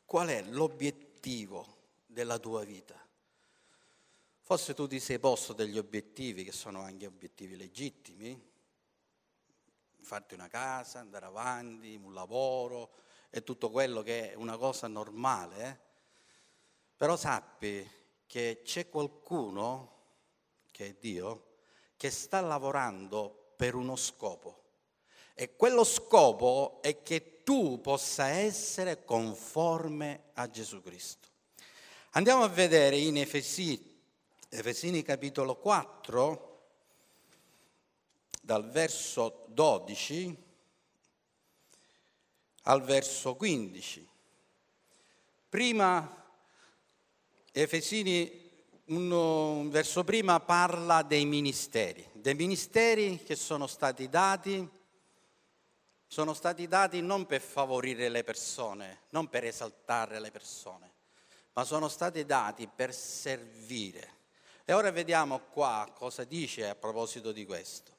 Qual 0.06 0.28
è 0.30 0.42
l'obiettivo 0.42 1.78
della 2.08 2.40
tua 2.40 2.64
vita? 2.64 3.00
Forse 4.42 4.74
tu 4.74 4.88
ti 4.88 5.00
sei 5.00 5.20
posto 5.20 5.54
degli 5.54 5.78
obiettivi 5.78 6.44
che 6.44 6.52
sono 6.52 6.82
anche 6.82 7.06
obiettivi 7.06 7.56
legittimi, 7.56 8.49
farti 10.10 10.34
una 10.34 10.48
casa, 10.48 10.98
andare 10.98 11.28
avanti, 11.28 11.94
un 12.04 12.16
lavoro 12.16 12.90
e 13.30 13.44
tutto 13.44 13.70
quello 13.70 14.02
che 14.02 14.32
è 14.32 14.34
una 14.34 14.58
cosa 14.58 14.88
normale, 14.88 15.64
eh? 15.64 15.78
però 16.98 17.16
sappi 17.16 17.88
che 18.26 18.62
c'è 18.64 18.90
qualcuno, 18.90 19.98
che 20.72 20.88
è 20.88 20.96
Dio, 21.00 21.58
che 21.96 22.10
sta 22.10 22.42
lavorando 22.42 23.54
per 23.56 23.76
uno 23.76 23.96
scopo. 23.96 24.64
E 25.36 25.56
quello 25.56 25.84
scopo 25.84 26.80
è 26.82 27.04
che 27.04 27.44
tu 27.44 27.80
possa 27.80 28.30
essere 28.30 29.06
conforme 29.06 30.32
a 30.34 30.50
Gesù 30.50 30.82
Cristo. 30.82 31.28
Andiamo 32.14 32.42
a 32.42 32.48
vedere 32.48 32.98
in 32.98 33.16
Efesini, 33.16 34.02
Efesini 34.50 35.04
capitolo 35.04 35.56
4, 35.58 36.49
dal 38.50 38.68
verso 38.68 39.46
12 39.50 40.36
al 42.64 42.82
verso 42.82 43.36
15. 43.36 44.10
Prima 45.48 46.26
Efesini 47.52 48.48
un, 48.86 49.70
verso 49.70 50.04
prima 50.04 50.40
parla 50.40 51.04
dei 51.04 51.26
ministeri, 51.26 52.04
dei 52.14 52.34
ministeri 52.34 53.22
che 53.24 53.36
sono 53.36 53.68
stati 53.68 54.10
dati, 54.10 54.68
sono 56.08 56.34
stati 56.34 56.68
dati 56.68 57.02
non 57.02 57.28
per 57.28 57.42
favorire 57.42 58.10
le 58.10 58.24
persone, 58.24 59.02
non 59.10 59.28
per 59.28 59.44
esaltare 59.44 60.20
le 60.20 60.32
persone, 60.32 60.92
ma 61.54 61.64
sono 61.64 61.88
stati 61.88 62.26
dati 62.26 62.68
per 62.68 62.96
servire. 62.96 64.18
E 64.66 64.74
ora 64.74 64.90
vediamo 64.90 65.38
qua 65.52 65.92
cosa 65.94 66.24
dice 66.24 66.68
a 66.68 66.74
proposito 66.74 67.32
di 67.32 67.46
questo. 67.46 67.98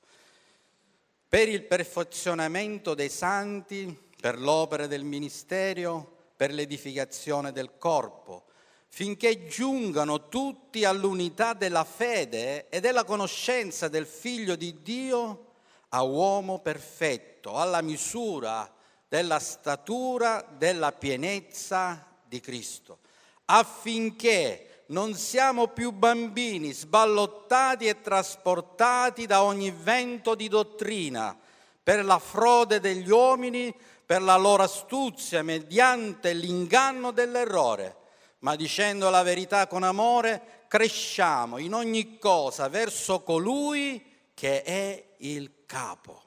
Per 1.30 1.48
il 1.48 1.62
perfezionamento 1.62 2.94
dei 2.94 3.08
santi, 3.08 3.96
per 4.20 4.36
l'opera 4.36 4.88
del 4.88 5.04
ministero, 5.04 6.32
per 6.34 6.52
l'edificazione 6.52 7.52
del 7.52 7.78
corpo, 7.78 8.46
finché 8.88 9.46
giungano 9.46 10.28
tutti 10.28 10.84
all'unità 10.84 11.52
della 11.52 11.84
fede 11.84 12.68
e 12.68 12.80
della 12.80 13.04
conoscenza 13.04 13.86
del 13.86 14.06
Figlio 14.06 14.56
di 14.56 14.82
Dio 14.82 15.52
a 15.90 16.02
uomo 16.02 16.58
perfetto, 16.58 17.54
alla 17.54 17.80
misura 17.80 18.68
della 19.06 19.38
statura 19.38 20.44
della 20.58 20.90
pienezza 20.90 22.08
di 22.26 22.40
Cristo, 22.40 22.98
affinché 23.44 24.69
non 24.90 25.14
siamo 25.14 25.68
più 25.68 25.90
bambini 25.90 26.72
sballottati 26.72 27.86
e 27.86 28.00
trasportati 28.00 29.26
da 29.26 29.42
ogni 29.42 29.70
vento 29.70 30.34
di 30.34 30.48
dottrina 30.48 31.36
per 31.82 32.04
la 32.04 32.18
frode 32.18 32.78
degli 32.78 33.10
uomini, 33.10 33.74
per 34.06 34.22
la 34.22 34.36
loro 34.36 34.62
astuzia 34.62 35.42
mediante 35.42 36.32
l'inganno 36.32 37.10
dell'errore 37.10 37.96
ma 38.40 38.56
dicendo 38.56 39.10
la 39.10 39.22
verità 39.22 39.66
con 39.66 39.82
amore, 39.82 40.64
cresciamo 40.68 41.58
in 41.58 41.74
ogni 41.74 42.18
cosa 42.18 42.68
verso 42.68 43.22
colui 43.22 44.02
che 44.34 44.62
è 44.62 45.14
il 45.18 45.64
capo, 45.66 46.22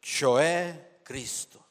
cioè 0.00 0.98
Cristo. 1.02 1.64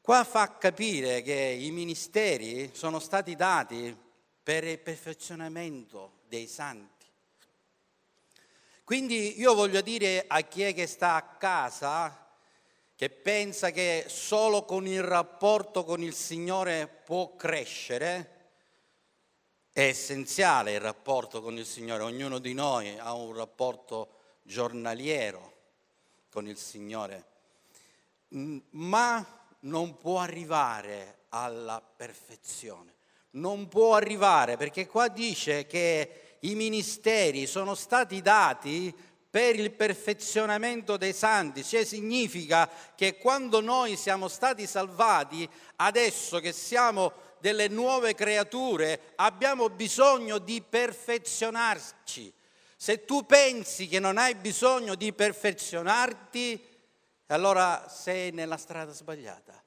Qua 0.00 0.24
fa 0.24 0.58
capire 0.58 1.22
che 1.22 1.32
i 1.32 1.70
ministeri 1.70 2.70
sono 2.74 2.98
stati 2.98 3.36
dati 3.36 3.96
per 4.42 4.64
il 4.64 4.78
perfezionamento 4.78 6.20
dei 6.28 6.46
santi. 6.46 7.06
Quindi 8.84 9.38
io 9.38 9.54
voglio 9.54 9.80
dire 9.80 10.24
a 10.26 10.40
chi 10.40 10.62
è 10.62 10.74
che 10.74 10.86
sta 10.86 11.14
a 11.14 11.22
casa, 11.22 12.30
che 12.96 13.08
pensa 13.10 13.70
che 13.70 14.04
solo 14.08 14.64
con 14.64 14.86
il 14.86 15.02
rapporto 15.02 15.84
con 15.84 16.02
il 16.02 16.14
Signore 16.14 16.86
può 16.86 17.36
crescere, 17.36 18.40
è 19.72 19.84
essenziale 19.84 20.72
il 20.72 20.80
rapporto 20.80 21.40
con 21.40 21.56
il 21.56 21.64
Signore, 21.64 22.02
ognuno 22.02 22.38
di 22.38 22.52
noi 22.52 22.98
ha 22.98 23.14
un 23.14 23.34
rapporto 23.34 24.18
giornaliero 24.42 25.52
con 26.28 26.46
il 26.46 26.58
Signore, 26.58 27.24
ma 28.70 29.46
non 29.60 29.96
può 29.96 30.18
arrivare 30.18 31.20
alla 31.30 31.80
perfezione. 31.80 33.00
Non 33.32 33.68
può 33.68 33.94
arrivare 33.94 34.56
perché 34.56 34.86
qua 34.86 35.08
dice 35.08 35.66
che 35.66 36.36
i 36.40 36.54
ministeri 36.54 37.46
sono 37.46 37.74
stati 37.74 38.20
dati 38.20 38.94
per 39.32 39.58
il 39.58 39.72
perfezionamento 39.72 40.98
dei 40.98 41.14
santi, 41.14 41.64
cioè 41.64 41.84
significa 41.84 42.68
che 42.94 43.16
quando 43.16 43.62
noi 43.62 43.96
siamo 43.96 44.28
stati 44.28 44.66
salvati, 44.66 45.48
adesso 45.76 46.38
che 46.38 46.52
siamo 46.52 47.12
delle 47.38 47.68
nuove 47.68 48.14
creature, 48.14 49.14
abbiamo 49.16 49.70
bisogno 49.70 50.36
di 50.36 50.60
perfezionarci. 50.60 52.30
Se 52.76 53.06
tu 53.06 53.24
pensi 53.24 53.88
che 53.88 54.00
non 54.00 54.18
hai 54.18 54.34
bisogno 54.34 54.94
di 54.94 55.14
perfezionarti, 55.14 56.62
allora 57.28 57.88
sei 57.88 58.32
nella 58.32 58.58
strada 58.58 58.92
sbagliata. 58.92 59.61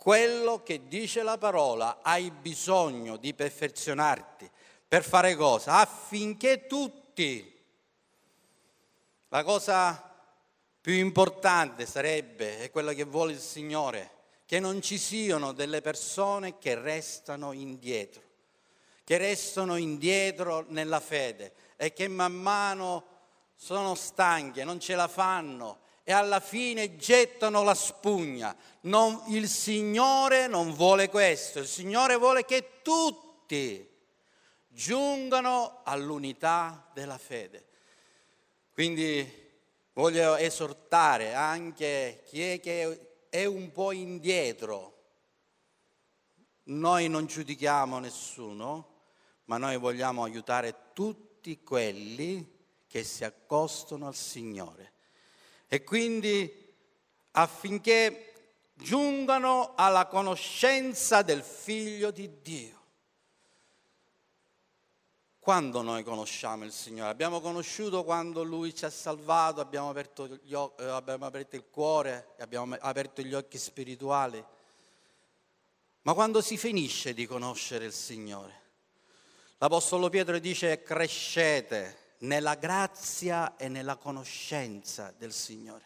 Quello 0.00 0.62
che 0.62 0.88
dice 0.88 1.22
la 1.22 1.36
parola, 1.36 1.98
hai 2.00 2.30
bisogno 2.30 3.18
di 3.18 3.34
perfezionarti 3.34 4.50
per 4.88 5.04
fare 5.04 5.36
cosa? 5.36 5.74
Affinché 5.74 6.66
tutti 6.66 7.54
La 9.28 9.44
cosa 9.44 10.02
più 10.80 10.94
importante 10.94 11.84
sarebbe, 11.84 12.60
è 12.60 12.70
quello 12.70 12.94
che 12.94 13.04
vuole 13.04 13.32
il 13.32 13.40
Signore, 13.40 14.10
che 14.46 14.58
non 14.58 14.80
ci 14.80 14.96
siano 14.96 15.52
delle 15.52 15.82
persone 15.82 16.56
che 16.56 16.76
restano 16.76 17.52
indietro, 17.52 18.22
che 19.04 19.18
restano 19.18 19.76
indietro 19.76 20.64
nella 20.68 21.00
fede 21.00 21.52
e 21.76 21.92
che 21.92 22.08
man 22.08 22.32
mano 22.32 23.04
sono 23.54 23.94
stanche, 23.94 24.64
non 24.64 24.80
ce 24.80 24.94
la 24.94 25.08
fanno 25.08 25.80
e 26.10 26.12
alla 26.12 26.40
fine 26.40 26.96
gettano 26.96 27.62
la 27.62 27.74
spugna. 27.74 28.56
Non, 28.80 29.22
il 29.28 29.48
Signore 29.48 30.48
non 30.48 30.74
vuole 30.74 31.08
questo, 31.08 31.60
il 31.60 31.68
Signore 31.68 32.16
vuole 32.16 32.44
che 32.44 32.80
tutti 32.82 33.88
giungano 34.66 35.82
all'unità 35.84 36.90
della 36.92 37.16
fede. 37.16 37.64
Quindi 38.72 39.24
voglio 39.92 40.34
esortare 40.34 41.32
anche 41.32 42.24
chi 42.26 42.42
è 42.42 42.58
che 42.58 43.26
è 43.28 43.44
un 43.44 43.70
po' 43.70 43.92
indietro. 43.92 44.96
Noi 46.64 47.08
non 47.08 47.26
giudichiamo 47.26 48.00
nessuno, 48.00 49.02
ma 49.44 49.58
noi 49.58 49.76
vogliamo 49.76 50.24
aiutare 50.24 50.74
tutti 50.92 51.62
quelli 51.62 52.58
che 52.88 53.04
si 53.04 53.22
accostano 53.22 54.08
al 54.08 54.16
Signore. 54.16 54.98
E 55.72 55.84
quindi 55.84 56.52
affinché 57.30 58.32
giungano 58.74 59.74
alla 59.76 60.06
conoscenza 60.06 61.22
del 61.22 61.44
Figlio 61.44 62.10
di 62.10 62.40
Dio. 62.42 62.78
Quando 65.38 65.80
noi 65.82 66.02
conosciamo 66.02 66.64
il 66.64 66.72
Signore? 66.72 67.08
Abbiamo 67.08 67.40
conosciuto 67.40 68.02
quando 68.02 68.42
Lui 68.42 68.74
ci 68.74 68.84
ha 68.84 68.90
salvato, 68.90 69.60
abbiamo 69.60 69.90
aperto, 69.90 70.24
occhi, 70.24 70.72
eh, 70.80 70.88
abbiamo 70.88 71.26
aperto 71.26 71.54
il 71.54 71.64
cuore, 71.70 72.34
abbiamo 72.40 72.76
aperto 72.80 73.22
gli 73.22 73.32
occhi 73.32 73.56
spirituali. 73.56 74.44
Ma 76.02 76.14
quando 76.14 76.40
si 76.40 76.56
finisce 76.56 77.14
di 77.14 77.26
conoscere 77.26 77.84
il 77.84 77.92
Signore? 77.92 78.60
L'Apostolo 79.58 80.08
Pietro 80.08 80.36
dice 80.40 80.82
crescete 80.82 81.99
nella 82.20 82.54
grazia 82.54 83.56
e 83.56 83.68
nella 83.68 83.96
conoscenza 83.96 85.12
del 85.16 85.32
Signore. 85.32 85.84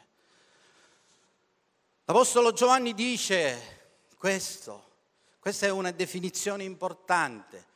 L'Apostolo 2.05 2.53
Giovanni 2.53 2.94
dice 2.94 4.07
questo, 4.16 4.92
questa 5.38 5.66
è 5.66 5.70
una 5.70 5.90
definizione 5.90 6.64
importante 6.64 7.73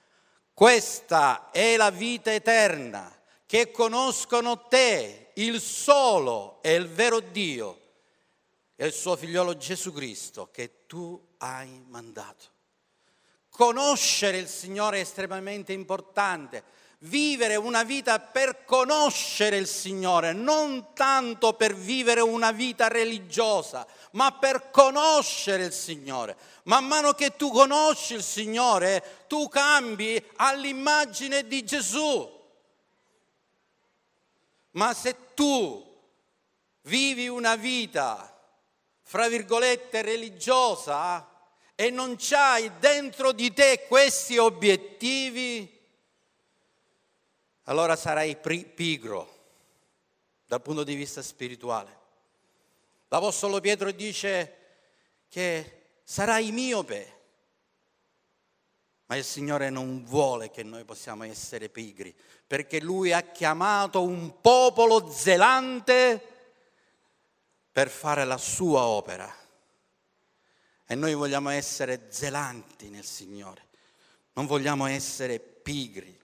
questa 0.59 1.53
è 1.53 1.77
la 1.77 1.91
vita 1.91 2.35
eterna, 2.35 3.17
che 3.47 3.71
conoscono 3.71 4.67
te, 4.67 5.31
il 5.35 5.61
solo 5.61 6.61
e 6.63 6.75
il 6.75 6.89
vero 6.89 7.21
Dio, 7.21 7.81
e 8.75 8.87
il 8.87 8.93
suo 8.93 9.15
figliolo 9.15 9.57
Gesù 9.57 9.93
Cristo, 9.93 10.51
che 10.51 10.85
tu 10.87 11.35
hai 11.37 11.85
mandato. 11.87 12.47
Conoscere 13.49 14.39
il 14.39 14.49
Signore 14.49 14.99
è 14.99 15.03
estremamente 15.03 15.73
importante 15.73 16.65
vivere 17.03 17.55
una 17.57 17.85
vita 17.85 18.19
per 18.19 18.65
conoscere 18.65 19.57
il 19.57 19.69
Signore, 19.69 20.33
non 20.33 20.93
tanto 20.95 21.53
per 21.53 21.75
vivere 21.75 22.21
una 22.21 22.51
vita 22.51 22.89
religiosa, 22.89 23.87
ma 24.13 24.33
per 24.33 24.71
conoscere 24.71 25.65
il 25.65 25.73
Signore. 25.73 26.37
Man 26.65 26.87
mano 26.87 27.13
che 27.13 27.37
tu 27.37 27.51
conosci 27.51 28.15
il 28.15 28.23
Signore, 28.23 29.25
tu 29.29 29.49
cambi 29.49 30.23
all'immagine 30.37 31.47
di 31.47 31.65
Gesù. 31.65 32.37
Ma 34.73 34.93
se 34.95 35.35
tu 35.35 35.85
vivi 36.83 37.29
una 37.29 37.57
vita, 37.57 38.33
fra 39.03 39.29
virgolette, 39.29 40.03
religiosa 40.03 41.27
e 41.75 41.91
non 41.91 42.17
c'hai 42.19 42.71
dentro 42.79 43.33
di 43.33 43.53
te 43.53 43.87
questi 43.89 44.37
obiettivi, 44.37 45.78
allora 47.69 47.97
sarai 47.97 48.37
pigro 48.37 49.37
dal 50.47 50.63
punto 50.63 50.85
di 50.85 50.95
vista 50.95 51.21
spirituale. 51.21 51.97
L'Apostolo 53.09 53.61
Pietro 53.61 53.91
dice 53.91 54.57
che 55.29 55.99
sarai 56.03 56.51
miope, 56.51 57.17
ma 59.07 59.17
il 59.17 59.25
Signore 59.25 59.69
non 59.69 60.03
vuole 60.05 60.51
che 60.51 60.63
noi 60.63 60.85
possiamo 60.85 61.25
essere 61.25 61.69
pigri, 61.69 62.15
perché 62.47 62.81
Lui 62.81 63.13
ha 63.13 63.21
chiamato 63.21 64.03
un 64.03 64.41
popolo 64.41 65.11
zelante 65.11 66.37
per 67.71 67.91
fare 67.91 68.25
la 68.25 68.39
sua 68.39 68.85
opera. 68.85 69.31
E 70.87 70.95
noi 70.95 71.13
vogliamo 71.13 71.51
essere 71.51 72.07
zelanti 72.09 72.89
nel 72.89 73.05
Signore, 73.05 73.67
non 74.33 74.47
vogliamo 74.47 74.87
essere 74.87 75.39
pigri. 75.39 76.18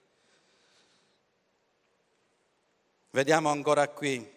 Vediamo 3.15 3.49
ancora 3.49 3.87
qui 3.91 4.29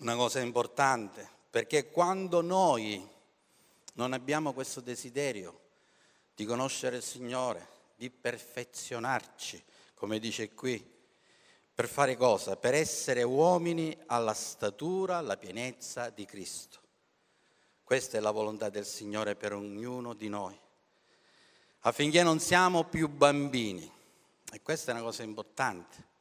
una 0.00 0.16
cosa 0.16 0.40
importante, 0.40 1.24
perché 1.48 1.88
quando 1.88 2.40
noi 2.40 3.08
non 3.92 4.12
abbiamo 4.12 4.52
questo 4.52 4.80
desiderio 4.80 5.60
di 6.34 6.44
conoscere 6.44 6.96
il 6.96 7.04
Signore, 7.04 7.68
di 7.94 8.10
perfezionarci, 8.10 9.62
come 9.94 10.18
dice 10.18 10.52
qui, 10.52 10.84
per 11.72 11.86
fare 11.86 12.16
cosa? 12.16 12.56
Per 12.56 12.74
essere 12.74 13.22
uomini 13.22 13.96
alla 14.06 14.34
statura, 14.34 15.18
alla 15.18 15.36
pienezza 15.36 16.10
di 16.10 16.24
Cristo. 16.24 16.80
Questa 17.84 18.18
è 18.18 18.20
la 18.20 18.32
volontà 18.32 18.68
del 18.68 18.84
Signore 18.84 19.36
per 19.36 19.52
ognuno 19.52 20.12
di 20.12 20.28
noi, 20.28 20.58
affinché 21.82 22.24
non 22.24 22.40
siamo 22.40 22.82
più 22.82 23.08
bambini. 23.08 23.88
E 24.52 24.60
questa 24.60 24.90
è 24.90 24.94
una 24.94 25.04
cosa 25.04 25.22
importante 25.22 26.14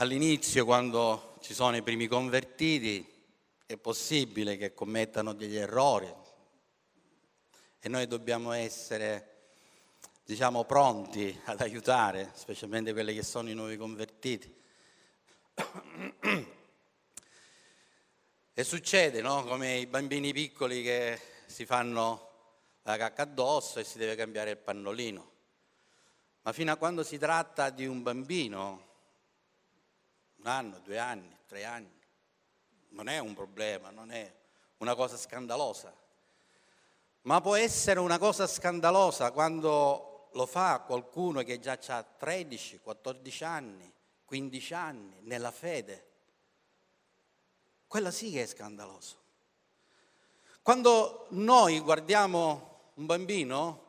All'inizio, 0.00 0.64
quando 0.64 1.38
ci 1.40 1.54
sono 1.54 1.74
i 1.74 1.82
primi 1.82 2.06
convertiti, 2.06 3.04
è 3.66 3.76
possibile 3.78 4.56
che 4.56 4.72
commettano 4.72 5.32
degli 5.32 5.56
errori 5.56 6.08
e 7.80 7.88
noi 7.88 8.06
dobbiamo 8.06 8.52
essere, 8.52 9.48
diciamo, 10.24 10.62
pronti 10.62 11.36
ad 11.46 11.60
aiutare, 11.62 12.30
specialmente 12.34 12.92
quelli 12.92 13.12
che 13.12 13.24
sono 13.24 13.50
i 13.50 13.54
nuovi 13.54 13.76
convertiti. 13.76 14.54
E 18.54 18.62
succede, 18.62 19.20
no? 19.20 19.42
Come 19.42 19.78
i 19.78 19.86
bambini 19.86 20.32
piccoli 20.32 20.80
che 20.84 21.20
si 21.46 21.66
fanno 21.66 22.30
la 22.82 22.96
cacca 22.96 23.22
addosso 23.22 23.80
e 23.80 23.84
si 23.84 23.98
deve 23.98 24.14
cambiare 24.14 24.50
il 24.50 24.58
pannolino. 24.58 25.30
Ma 26.42 26.52
fino 26.52 26.70
a 26.70 26.76
quando 26.76 27.02
si 27.02 27.18
tratta 27.18 27.70
di 27.70 27.84
un 27.84 28.04
bambino, 28.04 28.86
un 30.38 30.46
anno, 30.46 30.80
due 30.80 30.98
anni, 30.98 31.36
tre 31.46 31.64
anni. 31.64 31.96
Non 32.90 33.08
è 33.08 33.18
un 33.18 33.34
problema, 33.34 33.90
non 33.90 34.10
è 34.10 34.32
una 34.78 34.94
cosa 34.94 35.16
scandalosa. 35.16 35.94
Ma 37.22 37.40
può 37.40 37.56
essere 37.56 38.00
una 38.00 38.18
cosa 38.18 38.46
scandalosa 38.46 39.32
quando 39.32 40.28
lo 40.32 40.46
fa 40.46 40.80
qualcuno 40.80 41.42
che 41.42 41.58
già 41.58 41.78
ha 41.88 42.02
13, 42.02 42.80
14 42.80 43.44
anni, 43.44 43.92
15 44.24 44.74
anni 44.74 45.16
nella 45.22 45.50
fede. 45.50 46.06
Quella 47.86 48.10
sì 48.10 48.30
che 48.30 48.42
è 48.42 48.46
scandaloso. 48.46 49.16
Quando 50.62 51.26
noi 51.30 51.80
guardiamo 51.80 52.90
un 52.94 53.06
bambino, 53.06 53.86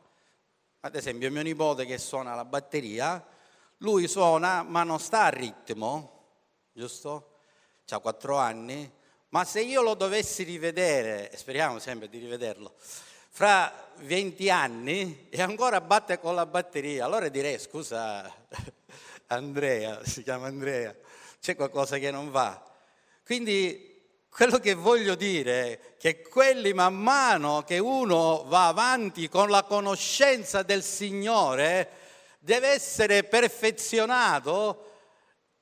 ad 0.80 0.94
esempio 0.94 1.30
mio 1.30 1.42
nipote 1.42 1.84
che 1.84 1.98
suona 1.98 2.34
la 2.34 2.44
batteria, 2.44 3.24
lui 3.78 4.08
suona 4.08 4.62
ma 4.62 4.82
non 4.82 4.98
sta 4.98 5.24
a 5.24 5.28
ritmo, 5.28 6.19
giusto? 6.72 7.36
Ha 7.88 7.98
quattro 7.98 8.36
anni, 8.36 8.88
ma 9.30 9.44
se 9.44 9.62
io 9.62 9.82
lo 9.82 9.94
dovessi 9.94 10.44
rivedere, 10.44 11.32
speriamo 11.34 11.80
sempre 11.80 12.08
di 12.08 12.18
rivederlo, 12.18 12.74
fra 13.28 13.90
20 13.96 14.48
anni 14.48 15.26
e 15.28 15.42
ancora 15.42 15.80
batte 15.80 16.20
con 16.20 16.36
la 16.36 16.46
batteria, 16.46 17.04
allora 17.04 17.28
direi 17.28 17.58
scusa 17.58 18.32
Andrea, 19.26 20.04
si 20.04 20.22
chiama 20.22 20.46
Andrea, 20.46 20.94
c'è 21.40 21.56
qualcosa 21.56 21.98
che 21.98 22.12
non 22.12 22.30
va. 22.30 22.62
Quindi 23.24 23.88
quello 24.28 24.58
che 24.58 24.74
voglio 24.74 25.16
dire 25.16 25.62
è 25.64 25.96
che 25.96 26.22
quelli 26.22 26.72
man 26.72 26.94
mano 26.94 27.62
che 27.62 27.78
uno 27.78 28.44
va 28.46 28.68
avanti 28.68 29.28
con 29.28 29.50
la 29.50 29.64
conoscenza 29.64 30.62
del 30.62 30.84
Signore 30.84 31.90
deve 32.38 32.68
essere 32.68 33.24
perfezionato 33.24 34.89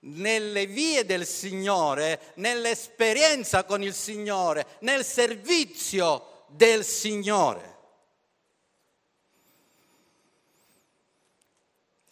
nelle 0.01 0.67
vie 0.67 1.05
del 1.05 1.27
Signore, 1.27 2.33
nell'esperienza 2.37 3.65
con 3.65 3.83
il 3.83 3.95
Signore, 3.95 4.67
nel 4.81 5.05
servizio 5.05 6.45
del 6.49 6.85
Signore. 6.85 7.77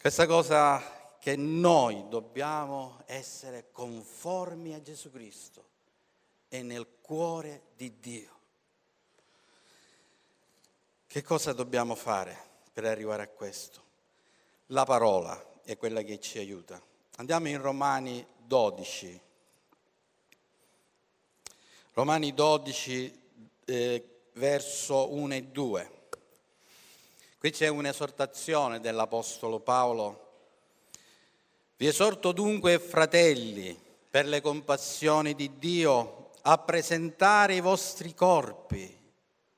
Questa 0.00 0.26
cosa 0.26 1.16
che 1.18 1.34
noi 1.34 2.04
dobbiamo 2.08 3.02
essere 3.06 3.70
conformi 3.72 4.74
a 4.74 4.80
Gesù 4.80 5.10
Cristo 5.10 5.64
e 6.48 6.62
nel 6.62 6.86
cuore 7.00 7.62
di 7.74 7.98
Dio. 7.98 8.34
Che 11.06 11.22
cosa 11.22 11.52
dobbiamo 11.52 11.94
fare 11.94 12.38
per 12.72 12.84
arrivare 12.84 13.22
a 13.22 13.28
questo? 13.28 13.82
La 14.66 14.84
parola 14.84 15.60
è 15.62 15.76
quella 15.76 16.02
che 16.02 16.20
ci 16.20 16.38
aiuta. 16.38 16.80
Andiamo 17.18 17.48
in 17.48 17.62
Romani 17.62 18.26
12. 18.44 19.20
Romani 21.94 22.34
12, 22.34 23.20
eh, 23.64 24.08
verso 24.34 25.14
1 25.14 25.34
e 25.34 25.42
2. 25.44 25.90
Qui 27.38 27.50
c'è 27.50 27.68
un'esortazione 27.68 28.80
dell'Apostolo 28.80 29.60
Paolo. 29.60 30.34
Vi 31.78 31.86
esorto 31.86 32.32
dunque, 32.32 32.78
fratelli, 32.78 33.74
per 34.10 34.26
le 34.26 34.42
compassioni 34.42 35.34
di 35.34 35.58
Dio, 35.58 36.32
a 36.42 36.58
presentare 36.58 37.54
i 37.54 37.60
vostri 37.62 38.12
corpi, 38.12 38.94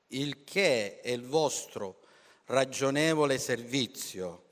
il 0.07 0.45
che 0.45 1.01
è 1.01 1.09
il 1.09 1.25
vostro 1.25 1.97
ragionevole 2.45 3.37
servizio, 3.37 4.43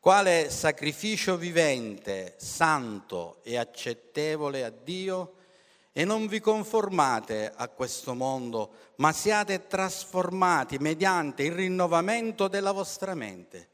quale 0.00 0.50
sacrificio 0.50 1.36
vivente, 1.36 2.34
santo 2.38 3.40
e 3.42 3.56
accettevole 3.56 4.64
a 4.64 4.70
Dio, 4.70 5.34
e 5.92 6.04
non 6.04 6.28
vi 6.28 6.38
conformate 6.38 7.52
a 7.52 7.68
questo 7.68 8.14
mondo, 8.14 8.72
ma 8.96 9.12
siate 9.12 9.66
trasformati 9.66 10.78
mediante 10.78 11.42
il 11.42 11.52
rinnovamento 11.52 12.46
della 12.46 12.70
vostra 12.70 13.14
mente, 13.14 13.70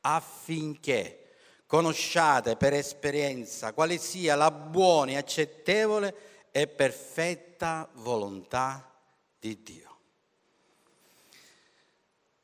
affinché 0.00 1.36
conosciate 1.66 2.56
per 2.56 2.72
esperienza 2.72 3.72
quale 3.72 3.98
sia 3.98 4.34
la 4.34 4.50
buona 4.50 5.18
accettevole 5.18 6.48
e 6.50 6.66
perfetta 6.66 7.88
volontà 7.92 8.90
di 9.38 9.62
Dio. 9.62 9.98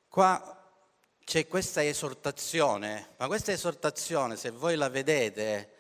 Qua 0.09 0.54
c'è 1.25 1.47
questa 1.49 1.83
esortazione, 1.83 3.15
ma 3.17 3.27
questa 3.27 3.53
esortazione, 3.53 4.37
se 4.37 4.51
voi 4.51 4.77
la 4.77 4.89
vedete, 4.89 5.71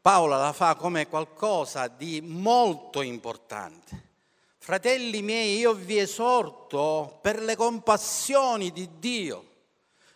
Paola 0.00 0.36
la 0.36 0.52
fa 0.52 0.74
come 0.74 1.08
qualcosa 1.08 1.88
di 1.88 2.20
molto 2.20 3.00
importante. 3.00 4.12
Fratelli 4.58 5.22
miei, 5.22 5.58
io 5.58 5.74
vi 5.74 5.98
esorto 5.98 7.18
per 7.22 7.40
le 7.40 7.56
compassioni 7.56 8.72
di 8.72 8.98
Dio. 8.98 9.52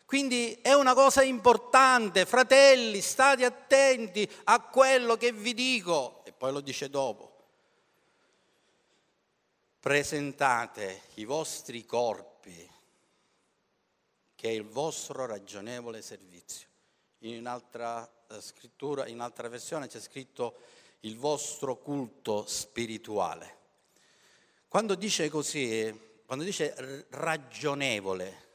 Quindi 0.04 0.58
è 0.62 0.72
una 0.72 0.94
cosa 0.94 1.22
importante, 1.22 2.24
fratelli, 2.24 3.00
state 3.02 3.44
attenti 3.44 4.30
a 4.44 4.60
quello 4.60 5.16
che 5.16 5.32
vi 5.32 5.52
dico. 5.52 6.22
E 6.24 6.32
poi 6.32 6.50
lo 6.52 6.60
dice 6.60 6.88
dopo. 6.88 7.36
Presentate 9.80 11.02
i 11.14 11.24
vostri 11.24 11.84
corpi, 11.84 12.70
che 14.38 14.50
è 14.50 14.52
il 14.52 14.62
vostro 14.62 15.26
ragionevole 15.26 16.00
servizio. 16.00 16.68
In 17.22 17.38
un'altra 17.38 18.08
eh, 18.28 18.40
scrittura, 18.40 19.08
in 19.08 19.18
altra 19.18 19.48
versione 19.48 19.88
c'è 19.88 19.98
scritto 19.98 20.58
il 21.00 21.16
vostro 21.16 21.78
culto 21.78 22.46
spirituale. 22.46 23.56
Quando 24.68 24.94
dice 24.94 25.28
così, 25.28 25.92
quando 26.24 26.44
dice 26.44 27.04
ragionevole, 27.10 28.46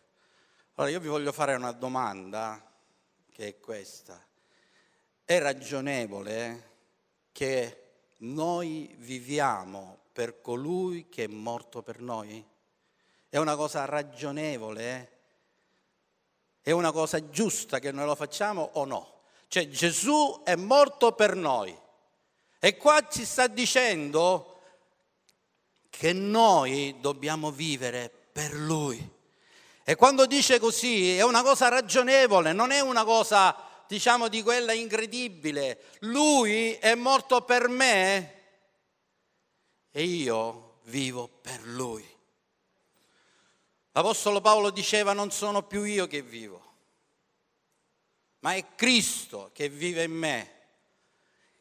allora 0.76 0.94
io 0.94 1.02
vi 1.02 1.10
voglio 1.10 1.34
fare 1.34 1.54
una 1.54 1.74
domanda 1.74 2.66
che 3.30 3.48
è 3.50 3.60
questa. 3.60 4.26
È 5.26 5.38
ragionevole 5.38 6.70
che 7.34 7.82
noi 8.20 8.96
viviamo 9.00 10.04
per 10.14 10.40
colui 10.40 11.10
che 11.10 11.26
è 11.26 11.28
morto 11.28 11.84
per 11.84 12.00
noi? 12.00 12.42
È 13.28 13.38
una 13.38 13.58
cosa 13.58 13.84
ragionevole? 13.84 15.13
È 16.66 16.72
una 16.72 16.94
cosa 16.94 17.30
giusta 17.30 17.80
che 17.80 17.92
noi 17.92 18.06
lo 18.06 18.16
facciamo 18.16 18.70
o 18.76 18.86
no? 18.86 19.24
Cioè 19.50 19.68
Gesù 19.68 20.44
è 20.46 20.56
morto 20.56 21.12
per 21.12 21.36
noi. 21.36 21.78
E 22.58 22.78
qua 22.78 23.06
ci 23.10 23.26
sta 23.26 23.48
dicendo 23.48 24.62
che 25.90 26.14
noi 26.14 26.96
dobbiamo 27.02 27.52
vivere 27.52 28.10
per 28.32 28.54
Lui. 28.54 29.12
E 29.84 29.96
quando 29.96 30.26
dice 30.26 30.60
così 30.60 31.18
è 31.18 31.24
una 31.24 31.44
cosa 31.44 31.68
ragionevole, 31.68 32.54
non 32.54 32.72
è 32.72 32.80
una 32.80 33.04
cosa, 33.04 33.54
diciamo, 33.86 34.30
di 34.30 34.42
quella 34.42 34.72
incredibile. 34.72 35.84
Lui 36.00 36.72
è 36.76 36.96
morto 36.96 37.42
per 37.42 37.68
me 37.68 38.42
e 39.92 40.04
io 40.04 40.78
vivo 40.84 41.28
per 41.28 41.60
Lui. 41.64 42.13
L'Apostolo 43.96 44.42
Paolo 44.42 44.72
diceva 44.72 45.14
non 45.14 45.30
sono 45.30 45.62
più 45.62 45.84
io 45.84 46.08
che 46.08 46.24
vivo, 46.24 46.62
ma 48.40 48.56
è 48.56 48.66
Cristo 48.76 49.52
che 49.54 49.70
vive 49.70 50.04
in 50.04 50.12
me. 50.12 50.52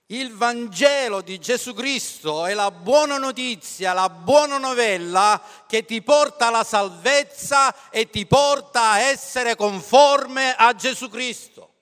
Il 0.07 0.35
Vangelo 0.35 1.21
di 1.21 1.39
Gesù 1.39 1.75
Cristo 1.75 2.47
è 2.47 2.55
la 2.55 2.71
buona 2.71 3.19
notizia, 3.19 3.93
la 3.93 4.09
buona 4.09 4.57
novella 4.57 5.43
che 5.67 5.85
ti 5.85 6.01
porta 6.03 6.47
alla 6.47 6.65
salvezza 6.65 7.91
e 7.91 8.09
ti 8.09 8.25
porta 8.27 8.93
a 8.93 9.01
essere 9.01 9.55
conforme 9.55 10.55
a 10.55 10.75
Gesù 10.75 11.09
Cristo. 11.11 11.75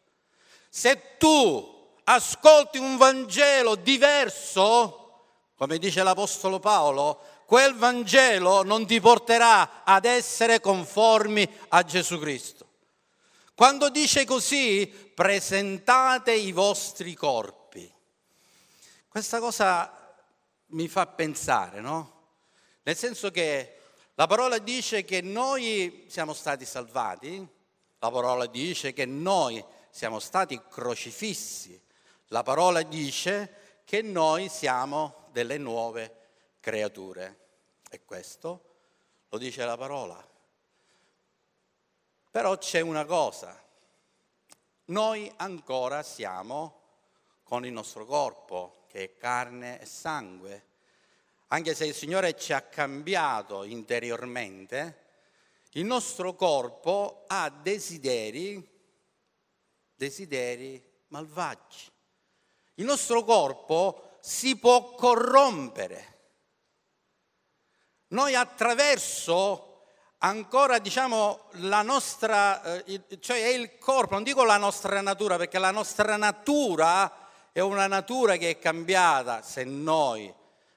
Se 0.69 1.17
tu 1.17 1.95
ascolti 2.05 2.79
un 2.79 2.97
Vangelo 2.97 3.77
diverso, 3.77 5.01
come 5.57 5.79
dice 5.79 6.03
l'Apostolo 6.03 6.59
Paolo, 6.59 7.21
quel 7.51 7.75
Vangelo 7.75 8.63
non 8.63 8.87
ti 8.87 9.01
porterà 9.01 9.83
ad 9.83 10.05
essere 10.05 10.61
conformi 10.61 11.51
a 11.71 11.83
Gesù 11.83 12.17
Cristo. 12.21 12.65
Quando 13.57 13.91
dice 13.91 14.25
così, 14.25 14.87
presentate 14.87 16.33
i 16.33 16.53
vostri 16.53 17.13
corpi. 17.15 17.93
Questa 19.09 19.41
cosa 19.41 20.15
mi 20.67 20.87
fa 20.87 21.09
pensare, 21.09 21.81
no? 21.81 22.29
Nel 22.85 22.97
senso 22.97 23.33
che 23.33 23.79
la 24.15 24.29
parola 24.29 24.59
dice 24.59 25.05
che 25.05 25.21
noi 25.21 26.05
siamo 26.07 26.35
stati 26.35 26.65
salvati, 26.65 27.45
la 27.99 28.11
parola 28.13 28.47
dice 28.47 28.93
che 28.93 29.07
noi 29.07 29.61
siamo 29.91 30.21
stati 30.21 30.61
crocifissi, 30.71 31.83
la 32.29 32.45
parola 32.45 32.83
dice 32.83 33.83
che 33.85 34.03
noi 34.03 34.49
siamo 34.49 35.27
delle 35.33 35.59
nuove 35.59 36.19
creature. 36.61 37.39
E 37.91 38.05
questo 38.05 38.65
lo 39.29 39.39
dice 39.39 39.65
la 39.65 39.77
parola. 39.77 40.29
Però 42.31 42.57
c'è 42.59 42.81
una 42.81 43.05
cosa, 43.05 43.61
noi 44.87 45.33
ancora 45.37 46.03
siamo 46.03 46.79
con 47.43 47.67
il 47.67 47.73
nostro 47.73 48.05
corpo, 48.07 48.85
che 48.87 49.03
è 49.03 49.17
carne 49.17 49.81
e 49.81 49.87
sangue. 49.87 50.67
Anche 51.49 51.75
se 51.75 51.87
il 51.87 51.95
Signore 51.95 52.37
ci 52.37 52.53
ha 52.53 52.63
cambiato 52.63 53.65
interiormente, 53.65 54.99
il 55.73 55.85
nostro 55.85 56.35
corpo 56.35 57.25
ha 57.27 57.51
desideri, 57.51 58.69
desideri 59.95 60.81
malvagi. 61.09 61.91
Il 62.75 62.85
nostro 62.85 63.25
corpo 63.25 64.19
si 64.21 64.57
può 64.57 64.95
corrompere. 64.95 66.19
Noi 68.13 68.35
attraverso 68.35 69.83
ancora 70.19 70.79
diciamo 70.79 71.49
la 71.55 71.83
nostra, 71.83 72.83
eh, 72.83 73.03
cioè 73.21 73.43
è 73.43 73.49
il 73.49 73.79
corpo, 73.79 74.15
non 74.15 74.25
dico 74.25 74.45
la 74.45 74.57
nostra 74.57 75.01
natura, 75.01 75.37
perché 75.37 75.59
la 75.59 75.71
nostra 75.71 76.17
natura 76.17 77.29
è 77.53 77.61
una 77.61 77.87
natura 77.87 78.37
che 78.37 78.51
è 78.51 78.59
cambiata. 78.59 79.43
Se 79.43 79.63
noi 79.63 80.33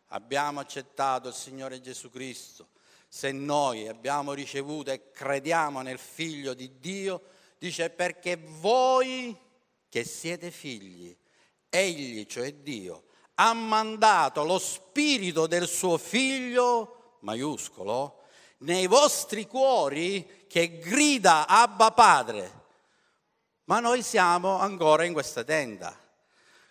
abbiamo 0.10 0.60
accettato 0.60 1.30
il 1.30 1.34
Signore 1.34 1.82
Gesù 1.82 2.12
Cristo, 2.12 2.67
se 3.08 3.32
noi 3.32 3.88
abbiamo 3.88 4.34
ricevuto 4.34 4.91
e 4.91 5.12
crediamo 5.12 5.82
nel 5.82 6.00
Figlio 6.00 6.54
di 6.54 6.80
Dio, 6.80 7.22
dice 7.58 7.89
perché 7.89 8.38
voi 8.38 9.36
che 9.89 10.04
siete 10.04 10.52
figli, 10.52 11.15
Egli, 11.69 12.26
cioè 12.28 12.54
Dio, 12.54 13.06
ha 13.36 13.54
mandato 13.54 14.43
lo 14.43 14.60
Spirito 14.60 15.48
del 15.48 15.67
suo 15.67 15.98
Figlio, 15.98 17.02
maiuscolo, 17.23 18.21
nei 18.59 18.88
vostri 18.88 19.47
cuori 19.47 20.45
che 20.47 20.77
grida 20.79 21.47
Abba 21.47 21.91
Padre. 21.91 22.62
Ma 23.65 23.79
noi 23.79 24.03
siamo 24.03 24.59
ancora 24.59 25.03
in 25.03 25.13
questa 25.13 25.43
tenda. 25.43 25.97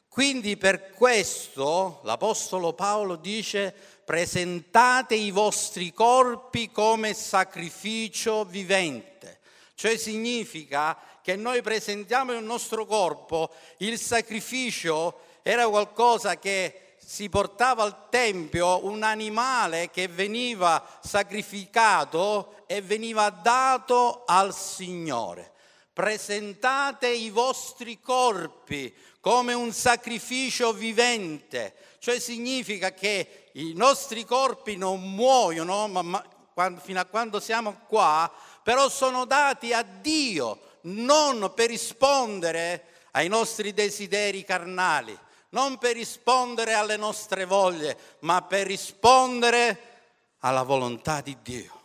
Quindi 0.09 0.59
per 0.59 0.91
questo 0.91 2.01
l'Apostolo 2.05 2.75
Paolo 2.75 3.17
dice 3.17 3.75
presentate 4.05 5.15
i 5.15 5.31
vostri 5.31 5.93
corpi 5.95 6.71
come 6.71 7.15
sacrificio 7.15 8.45
vivente, 8.45 9.41
cioè 9.75 9.97
significa 9.97 10.99
che 11.23 11.35
noi 11.37 11.63
presentiamo 11.63 12.33
il 12.33 12.45
nostro 12.45 12.85
corpo, 12.85 13.51
il 13.79 13.99
sacrificio 13.99 15.21
era 15.41 15.67
qualcosa 15.69 16.39
che 16.39 16.92
si 17.05 17.29
portava 17.29 17.83
al 17.83 18.09
tempio, 18.09 18.85
un 18.87 19.03
animale 19.03 19.91
che 19.91 20.09
veniva 20.09 20.83
sacrificato 21.03 22.65
e 22.67 22.81
veniva 22.81 23.29
dato 23.31 24.23
al 24.27 24.55
Signore. 24.55 25.53
Presentate 25.93 27.09
i 27.09 27.31
vostri 27.31 28.01
corpi 28.01 28.95
come 29.21 29.53
un 29.53 29.73
sacrificio 29.73 30.73
vivente, 30.73 31.75
cioè 31.99 32.19
significa 32.19 32.93
che 32.93 33.51
i 33.53 33.73
nostri 33.75 34.25
corpi 34.25 34.77
non 34.77 35.03
muoiono 35.03 35.87
ma, 35.89 36.03
ma, 36.03 36.25
quando, 36.55 36.81
fino 36.81 36.99
a 36.99 37.05
quando 37.05 37.41
siamo 37.41 37.81
qua, 37.87 38.33
però 38.63 38.89
sono 38.89 39.25
dati 39.27 39.73
a 39.73 39.83
Dio, 39.83 40.79
non 40.83 41.53
per 41.55 41.69
rispondere 41.69 42.87
ai 43.13 43.29
nostri 43.29 43.75
desideri 43.75 44.45
carnali, 44.45 45.17
non 45.53 45.79
per 45.79 45.95
rispondere 45.95 46.75
alle 46.75 46.97
nostre 46.97 47.45
voglie, 47.45 47.97
ma 48.21 48.43
per 48.43 48.67
rispondere 48.67 49.91
alla 50.39 50.63
volontà 50.63 51.21
di 51.21 51.37
Dio. 51.43 51.81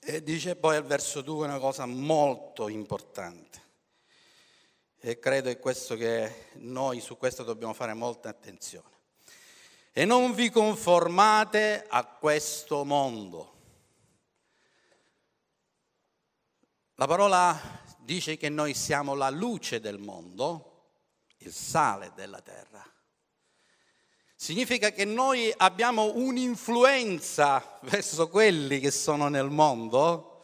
E 0.00 0.22
dice 0.22 0.56
poi 0.56 0.76
al 0.76 0.84
verso 0.84 1.22
2 1.22 1.46
una 1.46 1.58
cosa 1.58 1.86
molto 1.86 2.68
importante. 2.68 3.62
E 5.00 5.18
credo 5.18 5.48
è 5.50 5.58
questo 5.58 5.96
che 5.96 6.48
noi 6.54 7.00
su 7.00 7.16
questo 7.16 7.42
dobbiamo 7.42 7.74
fare 7.74 7.94
molta 7.94 8.30
attenzione. 8.30 8.92
E 9.92 10.04
non 10.04 10.34
vi 10.34 10.50
conformate 10.50 11.84
a 11.88 12.04
questo 12.04 12.84
mondo. 12.84 13.52
La 16.94 17.06
parola 17.06 17.82
dice 18.04 18.36
che 18.36 18.48
noi 18.48 18.74
siamo 18.74 19.14
la 19.14 19.30
luce 19.30 19.80
del 19.80 19.98
mondo, 19.98 20.92
il 21.38 21.52
sale 21.52 22.12
della 22.14 22.40
terra. 22.40 22.84
Significa 24.36 24.90
che 24.90 25.04
noi 25.04 25.52
abbiamo 25.56 26.14
un'influenza 26.14 27.78
verso 27.82 28.28
quelli 28.28 28.78
che 28.78 28.90
sono 28.90 29.28
nel 29.28 29.48
mondo, 29.48 30.42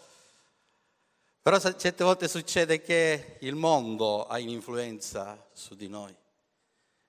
però 1.42 1.58
certe 1.58 2.04
volte 2.04 2.28
succede 2.28 2.80
che 2.80 3.36
il 3.40 3.54
mondo 3.54 4.26
ha 4.26 4.38
un'influenza 4.38 5.48
su 5.52 5.74
di 5.74 5.88
noi 5.88 6.14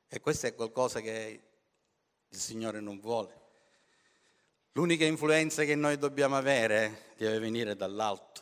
e 0.07 0.19
questo 0.19 0.47
è 0.47 0.55
qualcosa 0.55 0.99
che 0.99 1.41
il 2.27 2.37
Signore 2.37 2.81
non 2.81 2.99
vuole. 2.99 3.39
L'unica 4.73 5.05
influenza 5.05 5.63
che 5.63 5.75
noi 5.75 5.97
dobbiamo 5.97 6.35
avere 6.35 7.13
deve 7.15 7.39
venire 7.39 7.75
dall'alto, 7.75 8.41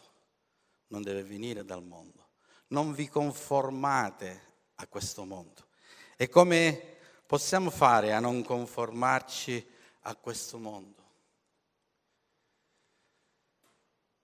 non 0.89 1.01
deve 1.01 1.23
venire 1.23 1.65
dal 1.65 1.83
mondo. 1.83 2.27
Non 2.67 2.93
vi 2.93 3.07
conformate 3.07 4.41
a 4.75 4.87
questo 4.87 5.25
mondo. 5.25 5.67
E 6.15 6.29
come 6.29 6.97
possiamo 7.25 7.69
fare 7.69 8.13
a 8.13 8.19
non 8.19 8.43
conformarci 8.43 9.67
a 10.01 10.15
questo 10.15 10.57
mondo? 10.57 10.97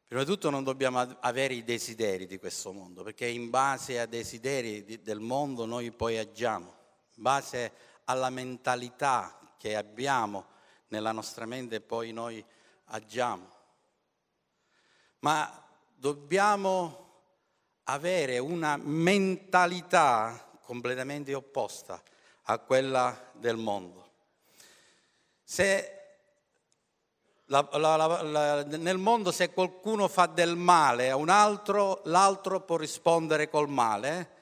Prima 0.08 0.24
di 0.24 0.30
tutto 0.30 0.50
non 0.50 0.64
dobbiamo 0.64 1.00
avere 1.00 1.56
i 1.56 1.64
desideri 1.64 2.28
di 2.28 2.38
questo 2.38 2.72
mondo, 2.72 3.02
perché 3.04 3.26
in 3.26 3.50
base 3.50 4.00
ai 4.00 4.08
desideri 4.08 5.02
del 5.02 5.20
mondo 5.20 5.66
noi 5.66 5.92
poi 5.92 6.18
agiamo, 6.18 6.74
in 7.16 7.24
base 7.24 7.72
alla 8.06 8.30
mentalità 8.30 9.40
che 9.58 9.76
abbiamo 9.76 10.46
nella 10.90 11.12
nostra 11.12 11.46
mente 11.46 11.82
poi 11.82 12.12
noi 12.12 12.44
agiamo. 12.86 13.50
Ma 15.20 15.65
dobbiamo 16.06 17.04
avere 17.86 18.38
una 18.38 18.78
mentalità 18.78 20.60
completamente 20.62 21.34
opposta 21.34 22.00
a 22.44 22.60
quella 22.60 23.32
del 23.32 23.58
mondo. 23.58 24.12
Se 25.44 25.92
la, 27.46 27.68
la, 27.72 28.22
la, 28.22 28.64
nel 28.66 29.00
mondo 29.00 29.32
se 29.32 29.52
qualcuno 29.52 30.08
fa 30.08 30.28
del 30.28 30.56
male 30.56 31.10
a 31.10 31.16
un 31.16 31.30
altro, 31.30 32.02
l'altro 32.04 32.62
può 32.62 32.78
rispondere 32.78 33.50
col 33.50 33.68
male 33.68 34.34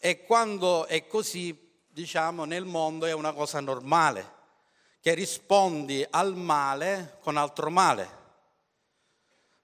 e 0.00 0.24
quando 0.24 0.86
è 0.86 1.06
così, 1.06 1.76
diciamo, 1.86 2.44
nel 2.44 2.64
mondo 2.64 3.06
è 3.06 3.12
una 3.12 3.32
cosa 3.32 3.60
normale, 3.60 4.32
che 5.00 5.14
rispondi 5.14 6.04
al 6.10 6.34
male 6.34 7.18
con 7.20 7.36
altro 7.36 7.70
male. 7.70 8.17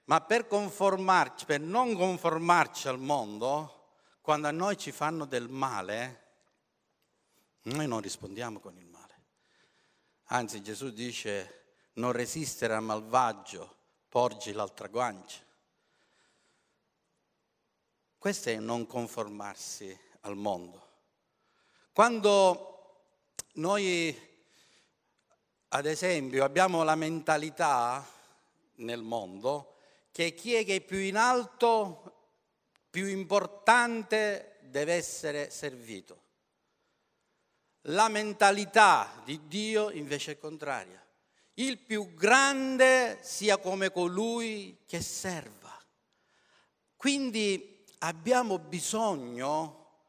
Ma 0.04 0.20
per 0.20 0.46
conformarci, 0.46 1.46
per 1.46 1.60
non 1.60 1.94
conformarci 1.94 2.88
al 2.88 2.98
mondo, 2.98 3.92
quando 4.20 4.48
a 4.48 4.50
noi 4.50 4.76
ci 4.76 4.92
fanno 4.92 5.24
del 5.24 5.48
male, 5.48 6.22
noi 7.62 7.86
non 7.86 8.00
rispondiamo 8.00 8.60
con 8.60 8.76
il 8.76 8.86
male. 8.86 9.22
Anzi 10.24 10.62
Gesù 10.62 10.90
dice 10.90 11.62
non 11.94 12.12
resistere 12.12 12.74
al 12.74 12.82
malvagio, 12.82 13.76
porgi 14.08 14.52
l'altra 14.52 14.88
guancia. 14.88 15.40
Questo 18.18 18.48
è 18.50 18.58
non 18.58 18.86
conformarsi 18.86 19.98
al 20.20 20.36
mondo. 20.36 20.92
Quando 21.92 23.06
noi, 23.54 24.18
ad 25.68 25.86
esempio, 25.86 26.44
abbiamo 26.44 26.82
la 26.82 26.94
mentalità 26.94 28.04
nel 28.76 29.02
mondo 29.02 29.73
che 30.14 30.32
chi 30.32 30.54
è 30.54 30.64
che 30.64 30.76
è 30.76 30.80
più 30.80 30.98
in 30.98 31.16
alto, 31.16 32.12
più 32.88 33.08
importante, 33.08 34.58
deve 34.62 34.92
essere 34.92 35.50
servito. 35.50 36.22
La 37.88 38.08
mentalità 38.08 39.20
di 39.24 39.48
Dio 39.48 39.90
invece 39.90 40.32
è 40.32 40.38
contraria. 40.38 41.04
Il 41.54 41.78
più 41.78 42.14
grande 42.14 43.18
sia 43.22 43.56
come 43.56 43.90
colui 43.90 44.84
che 44.86 45.02
serva. 45.02 45.76
Quindi 46.94 47.84
abbiamo 47.98 48.60
bisogno, 48.60 50.04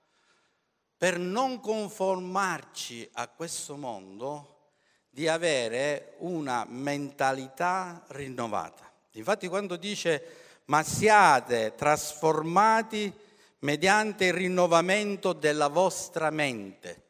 per 0.95 1.17
non 1.17 1.59
conformarci 1.59 3.09
a 3.13 3.27
questo 3.27 3.75
mondo, 3.75 4.73
di 5.09 5.27
avere 5.27 6.13
una 6.19 6.63
mentalità 6.69 8.05
rinnovata. 8.09 8.84
Infatti 9.19 9.47
quando 9.47 9.75
dice 9.75 10.43
ma 10.65 10.83
siate 10.83 11.73
trasformati 11.75 13.11
mediante 13.59 14.25
il 14.25 14.33
rinnovamento 14.33 15.33
della 15.33 15.67
vostra 15.67 16.29
mente, 16.29 17.03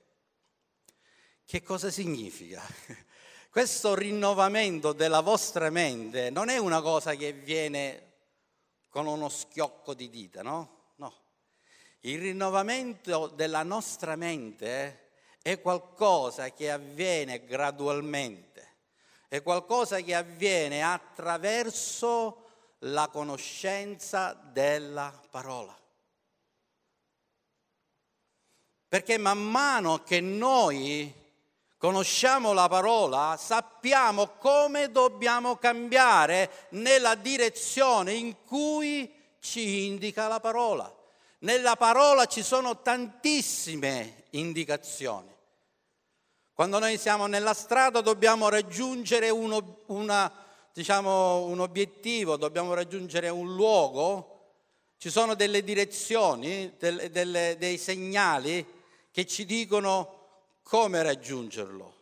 che 1.45 1.61
cosa 1.61 1.89
significa? 1.89 2.61
Questo 3.49 3.95
rinnovamento 3.95 4.91
della 4.91 5.21
vostra 5.21 5.69
mente 5.69 6.29
non 6.29 6.49
è 6.49 6.57
una 6.57 6.81
cosa 6.81 7.15
che 7.15 7.31
viene 7.31 8.13
con 8.89 9.07
uno 9.07 9.29
schiocco 9.29 9.93
di 9.93 10.09
dita, 10.09 10.41
no? 10.41 10.93
No. 10.95 11.13
Il 12.01 12.19
rinnovamento 12.19 13.27
della 13.27 13.63
nostra 13.63 14.15
mente 14.15 15.11
è 15.41 15.61
qualcosa 15.61 16.51
che 16.51 16.71
avviene 16.71 17.45
gradualmente, 17.45 18.54
è 19.35 19.43
qualcosa 19.43 19.99
che 19.99 20.15
avviene 20.15 20.81
attraverso 20.81 22.43
la 22.79 23.09
conoscenza 23.09 24.33
della 24.33 25.13
parola. 25.29 25.77
Perché 28.87 29.17
man 29.17 29.43
mano 29.43 30.03
che 30.03 30.21
noi 30.21 31.13
conosciamo 31.77 32.53
la 32.53 32.69
parola, 32.69 33.35
sappiamo 33.37 34.27
come 34.37 34.91
dobbiamo 34.91 35.57
cambiare 35.57 36.67
nella 36.69 37.15
direzione 37.15 38.13
in 38.13 38.43
cui 38.45 39.11
ci 39.39 39.85
indica 39.85 40.27
la 40.27 40.39
parola. 40.39 40.93
Nella 41.39 41.75
parola 41.75 42.25
ci 42.25 42.41
sono 42.41 42.81
tantissime 42.81 44.23
indicazioni. 44.31 45.34
Quando 46.55 46.79
noi 46.79 46.97
siamo 46.97 47.25
nella 47.25 47.53
strada 47.53 47.99
dobbiamo 47.99 48.47
raggiungere 48.47 49.29
uno, 49.29 49.83
una, 49.87 50.31
diciamo, 50.71 51.47
un 51.47 51.59
obiettivo, 51.59 52.37
dobbiamo 52.37 52.73
raggiungere 52.73 53.27
un 53.27 53.55
luogo, 53.55 54.53
ci 54.97 55.09
sono 55.09 55.33
delle 55.33 55.65
direzioni, 55.65 56.73
delle, 56.77 57.11
delle, 57.11 57.57
dei 57.59 57.77
segnali 57.77 58.65
che 59.11 59.25
ci 59.25 59.43
dicono 59.43 60.27
come 60.63 61.03
raggiungerlo. 61.03 61.93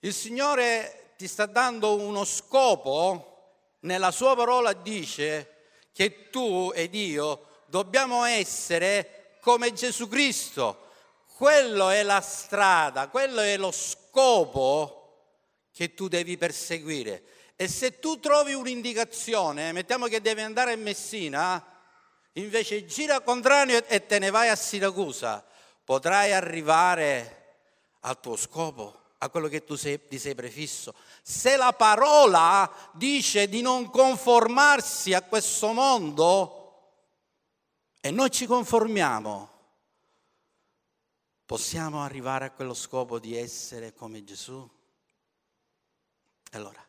Il 0.00 0.12
Signore 0.12 1.12
ti 1.16 1.28
sta 1.28 1.46
dando 1.46 1.94
uno 1.94 2.24
scopo, 2.24 3.52
nella 3.82 4.10
sua 4.10 4.34
parola 4.34 4.72
dice 4.72 5.68
che 5.92 6.30
tu 6.30 6.72
ed 6.74 6.96
io 6.96 7.46
dobbiamo 7.66 8.24
essere 8.24 9.36
come 9.40 9.72
Gesù 9.72 10.08
Cristo. 10.08 10.85
Quello 11.36 11.90
è 11.90 12.02
la 12.02 12.22
strada, 12.22 13.08
quello 13.08 13.42
è 13.42 13.58
lo 13.58 13.70
scopo 13.70 15.34
che 15.70 15.92
tu 15.92 16.08
devi 16.08 16.38
perseguire. 16.38 17.24
E 17.56 17.68
se 17.68 17.98
tu 17.98 18.18
trovi 18.20 18.54
un'indicazione, 18.54 19.72
mettiamo 19.72 20.06
che 20.06 20.22
devi 20.22 20.40
andare 20.40 20.72
a 20.72 20.76
Messina, 20.76 21.62
invece 22.32 22.86
gira 22.86 23.20
contrario 23.20 23.84
e 23.86 24.06
te 24.06 24.18
ne 24.18 24.30
vai 24.30 24.48
a 24.48 24.56
Siracusa, 24.56 25.44
potrai 25.84 26.32
arrivare 26.32 27.56
al 28.00 28.18
tuo 28.18 28.36
scopo, 28.36 29.02
a 29.18 29.28
quello 29.28 29.48
che 29.48 29.62
tu 29.62 29.74
sei, 29.74 30.08
ti 30.08 30.18
sei 30.18 30.34
prefisso. 30.34 30.94
Se 31.20 31.58
la 31.58 31.74
parola 31.74 32.72
dice 32.94 33.46
di 33.46 33.60
non 33.60 33.90
conformarsi 33.90 35.12
a 35.12 35.20
questo 35.20 35.72
mondo 35.72 36.94
e 38.00 38.10
noi 38.10 38.30
ci 38.30 38.46
conformiamo, 38.46 39.50
possiamo 41.46 42.02
arrivare 42.02 42.46
a 42.46 42.50
quello 42.50 42.74
scopo 42.74 43.20
di 43.20 43.36
essere 43.36 43.94
come 43.94 44.24
Gesù? 44.24 44.68
Allora, 46.50 46.84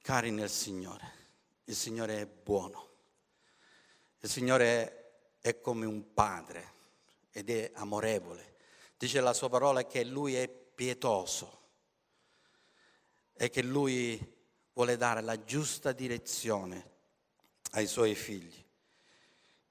cari 0.00 0.30
nel 0.30 0.48
Signore, 0.48 1.12
il 1.64 1.74
Signore 1.74 2.20
è 2.20 2.26
buono, 2.26 2.88
il 4.20 4.30
Signore 4.30 5.34
è 5.40 5.60
come 5.60 5.86
un 5.86 6.14
padre 6.14 6.74
ed 7.32 7.50
è 7.50 7.72
amorevole. 7.74 8.54
Dice 8.96 9.20
la 9.20 9.34
sua 9.34 9.48
parola 9.48 9.84
che 9.84 10.04
Lui 10.04 10.36
è 10.36 10.48
pietoso 10.48 11.64
e 13.34 13.50
che 13.50 13.62
Lui 13.62 14.34
vuole 14.72 14.96
dare 14.96 15.20
la 15.20 15.42
giusta 15.42 15.92
direzione 15.92 16.94
ai 17.72 17.86
suoi 17.86 18.14
figli. 18.14 18.64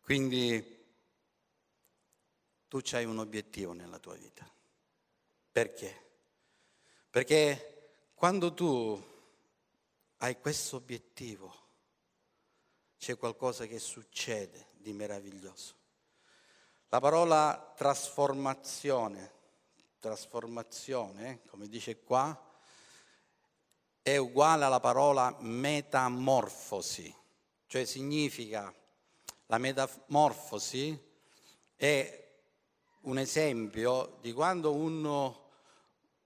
Quindi 0.02 0.75
tu 2.82 2.96
hai 2.96 3.06
un 3.06 3.20
obiettivo 3.20 3.74
nella 3.74 4.00
tua 4.00 4.16
vita. 4.16 4.50
Perché? 5.52 6.04
Perché 7.10 7.92
quando 8.14 8.54
tu 8.54 9.02
hai 10.18 10.40
questo 10.40 10.78
obiettivo, 10.78 11.64
c'è 12.98 13.18
qualcosa 13.18 13.66
che 13.66 13.80
succede 13.80 14.68
di 14.74 14.92
meraviglioso. 14.92 15.76
La 16.90 17.00
parola 17.00 17.74
trasformazione, 17.76 19.32
trasformazione, 20.00 21.42
come 21.48 21.68
dice 21.68 22.02
qua, 22.02 22.38
è 24.02 24.18
uguale 24.18 24.66
alla 24.66 24.80
parola 24.80 25.36
metamorfosi, 25.40 27.14
cioè 27.68 27.86
significa 27.86 28.74
la 29.48 29.58
metamorfosi 29.58 30.98
è 31.76 32.25
un 33.06 33.18
esempio 33.18 34.18
di 34.22 34.32
quando 34.34 34.74
uno, 34.74 35.50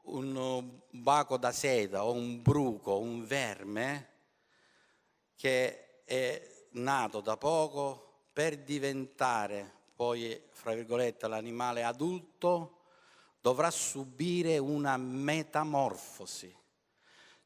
un 0.03 0.79
baco 0.89 1.37
da 1.37 1.51
seta 1.51 2.03
o 2.05 2.11
un 2.11 2.41
bruco, 2.41 2.99
un 2.99 3.25
verme 3.25 4.07
che 5.35 6.03
è 6.03 6.67
nato 6.71 7.21
da 7.21 7.37
poco 7.37 8.27
per 8.33 8.57
diventare 8.57 9.77
poi, 9.99 10.41
fra 10.51 10.73
virgolette, 10.73 11.27
l'animale 11.27 11.83
adulto, 11.83 12.83
dovrà 13.41 13.69
subire 13.69 14.57
una 14.57 14.95
metamorfosi, 14.95 16.55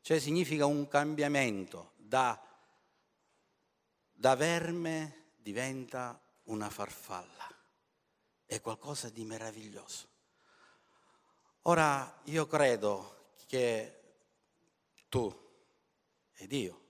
cioè 0.02 0.20
significa 0.20 0.68
un 0.68 0.88
cambiamento. 0.88 1.94
Da, 1.96 2.40
da 4.12 4.36
verme 4.36 5.32
diventa 5.38 6.22
una 6.44 6.70
farfalla, 6.70 7.53
è 8.46 8.62
qualcosa 8.62 9.10
di 9.10 9.24
meraviglioso. 9.24 10.08
Ora 11.64 12.22
io 12.26 12.46
credo 12.46 13.36
che 13.48 14.02
tu 15.10 15.34
ed 16.36 16.52
io 16.52 16.82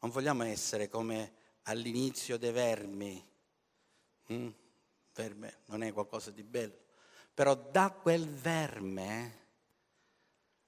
non 0.00 0.10
vogliamo 0.10 0.44
essere 0.44 0.88
come 0.88 1.34
all'inizio 1.62 2.36
dei 2.36 2.52
vermi. 2.52 3.34
Mm? 4.32 4.48
verme 5.16 5.60
non 5.66 5.82
è 5.82 5.92
qualcosa 5.92 6.30
di 6.30 6.42
bello, 6.42 6.76
però 7.32 7.54
da 7.54 7.90
quel 7.90 8.28
verme, 8.28 9.44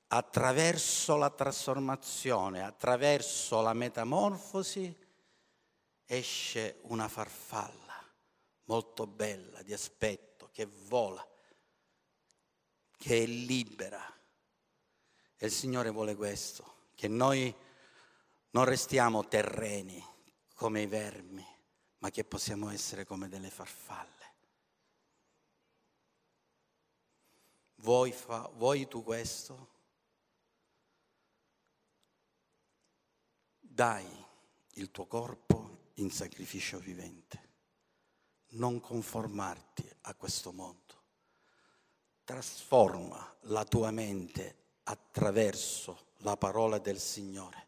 attraverso 0.08 1.16
la 1.16 1.28
trasformazione, 1.28 2.62
attraverso 2.62 3.60
la 3.60 3.74
metamorfosi, 3.74 5.06
esce 6.06 6.78
una 6.84 7.08
farfalla 7.08 7.87
molto 8.68 9.06
bella 9.06 9.62
di 9.62 9.72
aspetto, 9.72 10.48
che 10.52 10.66
vola, 10.66 11.26
che 12.96 13.22
è 13.22 13.26
libera. 13.26 14.02
E 15.36 15.46
il 15.46 15.52
Signore 15.52 15.90
vuole 15.90 16.14
questo, 16.14 16.90
che 16.94 17.08
noi 17.08 17.54
non 18.50 18.64
restiamo 18.64 19.26
terreni 19.26 20.04
come 20.54 20.82
i 20.82 20.86
vermi, 20.86 21.46
ma 21.98 22.10
che 22.10 22.24
possiamo 22.24 22.70
essere 22.70 23.04
come 23.04 23.28
delle 23.28 23.50
farfalle. 23.50 24.16
Vuoi, 27.76 28.12
fa, 28.12 28.50
vuoi 28.54 28.88
tu 28.88 29.02
questo? 29.04 29.76
Dai 33.60 34.26
il 34.74 34.90
tuo 34.90 35.06
corpo 35.06 35.92
in 35.94 36.10
sacrificio 36.10 36.78
vivente. 36.78 37.47
Non 38.50 38.80
conformarti 38.80 39.88
a 40.02 40.14
questo 40.14 40.52
mondo. 40.52 40.94
Trasforma 42.24 43.36
la 43.42 43.64
tua 43.64 43.90
mente 43.90 44.56
attraverso 44.84 46.06
la 46.18 46.36
parola 46.36 46.78
del 46.78 46.98
Signore. 46.98 47.66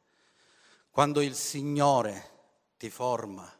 Quando 0.91 1.21
il 1.21 1.35
Signore 1.35 2.39
ti 2.77 2.91
forma, 2.91 3.51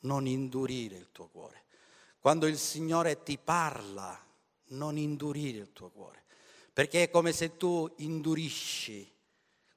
non 0.00 0.26
indurire 0.26 0.96
il 0.96 1.10
tuo 1.12 1.28
cuore. 1.28 1.64
Quando 2.20 2.46
il 2.46 2.58
Signore 2.58 3.22
ti 3.22 3.38
parla, 3.38 4.18
non 4.68 4.96
indurire 4.96 5.58
il 5.58 5.72
tuo 5.72 5.88
cuore, 5.88 6.24
perché 6.72 7.04
è 7.04 7.10
come 7.10 7.32
se 7.32 7.56
tu 7.56 7.90
indurisci 7.98 9.10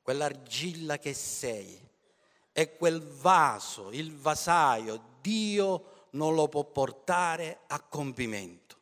quell'argilla 0.01 0.97
che 0.97 1.13
sei 1.13 1.79
e 2.51 2.75
quel 2.75 3.01
vaso, 3.01 3.91
il 3.91 4.15
vasaio, 4.15 5.11
Dio 5.21 5.92
non 6.13 6.35
lo 6.35 6.47
può 6.47 6.63
portare 6.63 7.61
a 7.67 7.79
compimento. 7.79 8.77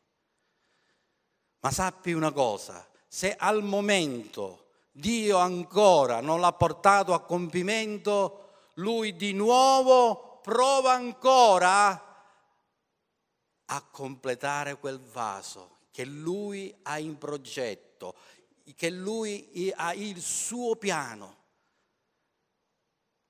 Ma 1.60 1.70
sappi 1.70 2.12
una 2.12 2.32
cosa, 2.32 2.88
se 3.06 3.34
al 3.36 3.62
momento 3.62 4.66
Dio 4.90 5.38
ancora 5.38 6.20
non 6.20 6.40
l'ha 6.40 6.52
portato 6.52 7.14
a 7.14 7.20
compimento, 7.20 8.38
lui 8.74 9.16
di 9.16 9.32
nuovo 9.32 10.40
prova 10.42 10.92
ancora 10.92 12.10
a 13.64 13.82
completare 13.82 14.76
quel 14.76 14.98
vaso 14.98 15.78
che 15.90 16.04
lui 16.04 16.74
ha 16.82 16.98
in 16.98 17.16
progetto, 17.16 18.16
che 18.74 18.90
lui 18.90 19.72
ha 19.76 19.94
il 19.94 20.20
suo 20.20 20.76
piano. 20.76 21.40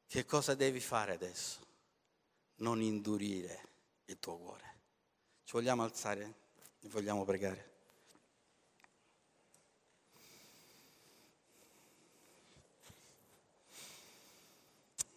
Che 0.06 0.24
cosa 0.26 0.54
devi 0.54 0.80
fare 0.80 1.12
adesso? 1.12 1.60
Non 2.56 2.80
indurire 2.80 3.71
il 4.06 4.18
tuo 4.18 4.36
cuore. 4.36 4.74
Ci 5.44 5.52
vogliamo 5.52 5.82
alzare 5.82 6.34
e 6.80 6.88
vogliamo 6.88 7.24
pregare. 7.24 7.70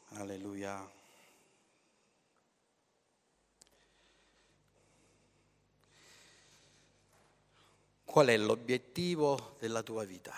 Alleluia. 0.09 1.03
qual 8.15 8.27
è 8.27 8.37
l'obiettivo 8.37 9.57
della 9.59 9.83
tua 9.83 10.05
vita. 10.05 10.33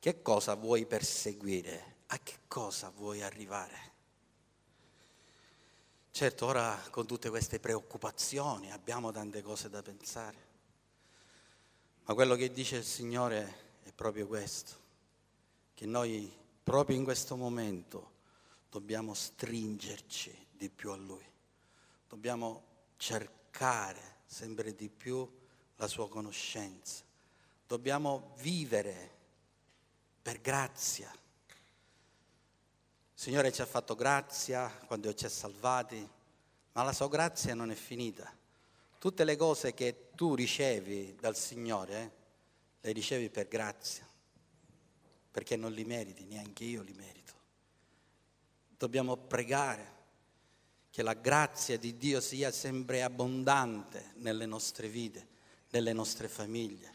Che 0.00 0.20
cosa 0.20 0.54
vuoi 0.54 0.84
perseguire? 0.84 1.98
A 2.08 2.18
che 2.18 2.38
cosa 2.48 2.90
vuoi 2.90 3.22
arrivare? 3.22 3.97
Certo, 6.18 6.46
ora 6.46 6.76
con 6.90 7.06
tutte 7.06 7.30
queste 7.30 7.60
preoccupazioni 7.60 8.72
abbiamo 8.72 9.12
tante 9.12 9.40
cose 9.40 9.70
da 9.70 9.82
pensare, 9.82 10.46
ma 12.02 12.14
quello 12.14 12.34
che 12.34 12.50
dice 12.50 12.78
il 12.78 12.84
Signore 12.84 13.76
è 13.84 13.92
proprio 13.92 14.26
questo, 14.26 14.74
che 15.74 15.86
noi 15.86 16.28
proprio 16.64 16.96
in 16.96 17.04
questo 17.04 17.36
momento 17.36 18.14
dobbiamo 18.68 19.14
stringerci 19.14 20.46
di 20.50 20.68
più 20.68 20.90
a 20.90 20.96
Lui, 20.96 21.24
dobbiamo 22.08 22.64
cercare 22.96 24.16
sempre 24.26 24.74
di 24.74 24.88
più 24.88 25.24
la 25.76 25.86
sua 25.86 26.08
conoscenza. 26.08 27.04
Dobbiamo 27.64 28.32
vivere 28.38 29.16
per 30.20 30.40
grazia. 30.40 31.16
Signore 33.18 33.50
ci 33.50 33.62
ha 33.62 33.66
fatto 33.66 33.96
grazia 33.96 34.68
quando 34.86 35.12
ci 35.12 35.24
ha 35.24 35.28
salvati, 35.28 36.08
ma 36.70 36.84
la 36.84 36.92
sua 36.92 37.08
grazia 37.08 37.52
non 37.52 37.72
è 37.72 37.74
finita. 37.74 38.32
Tutte 38.96 39.24
le 39.24 39.34
cose 39.34 39.74
che 39.74 40.10
tu 40.14 40.36
ricevi 40.36 41.16
dal 41.18 41.34
Signore, 41.34 42.12
le 42.80 42.92
ricevi 42.92 43.28
per 43.28 43.48
grazia, 43.48 44.06
perché 45.32 45.56
non 45.56 45.72
li 45.72 45.84
meriti, 45.84 46.26
neanche 46.26 46.62
io 46.62 46.80
li 46.82 46.92
merito. 46.92 47.32
Dobbiamo 48.76 49.16
pregare 49.16 49.94
che 50.88 51.02
la 51.02 51.14
grazia 51.14 51.76
di 51.76 51.96
Dio 51.96 52.20
sia 52.20 52.52
sempre 52.52 53.02
abbondante 53.02 54.12
nelle 54.18 54.46
nostre 54.46 54.86
vite, 54.86 55.26
nelle 55.70 55.92
nostre 55.92 56.28
famiglie 56.28 56.92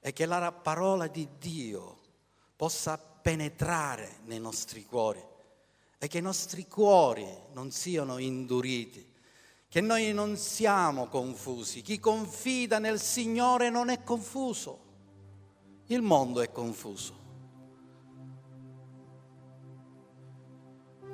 e 0.00 0.12
che 0.12 0.26
la 0.26 0.50
parola 0.50 1.06
di 1.06 1.28
Dio 1.38 1.98
possa 2.56 2.98
penetrare 3.22 4.18
nei 4.24 4.40
nostri 4.40 4.84
cuori 4.84 5.22
e 5.98 6.08
che 6.08 6.18
i 6.18 6.22
nostri 6.22 6.66
cuori 6.66 7.28
non 7.52 7.70
siano 7.70 8.18
induriti, 8.18 9.06
che 9.68 9.80
noi 9.80 10.12
non 10.14 10.36
siamo 10.36 11.08
confusi. 11.08 11.82
Chi 11.82 11.98
confida 11.98 12.78
nel 12.78 12.98
Signore 12.98 13.68
non 13.68 13.90
è 13.90 14.02
confuso, 14.02 14.78
il 15.86 16.00
mondo 16.00 16.40
è 16.40 16.50
confuso. 16.50 17.18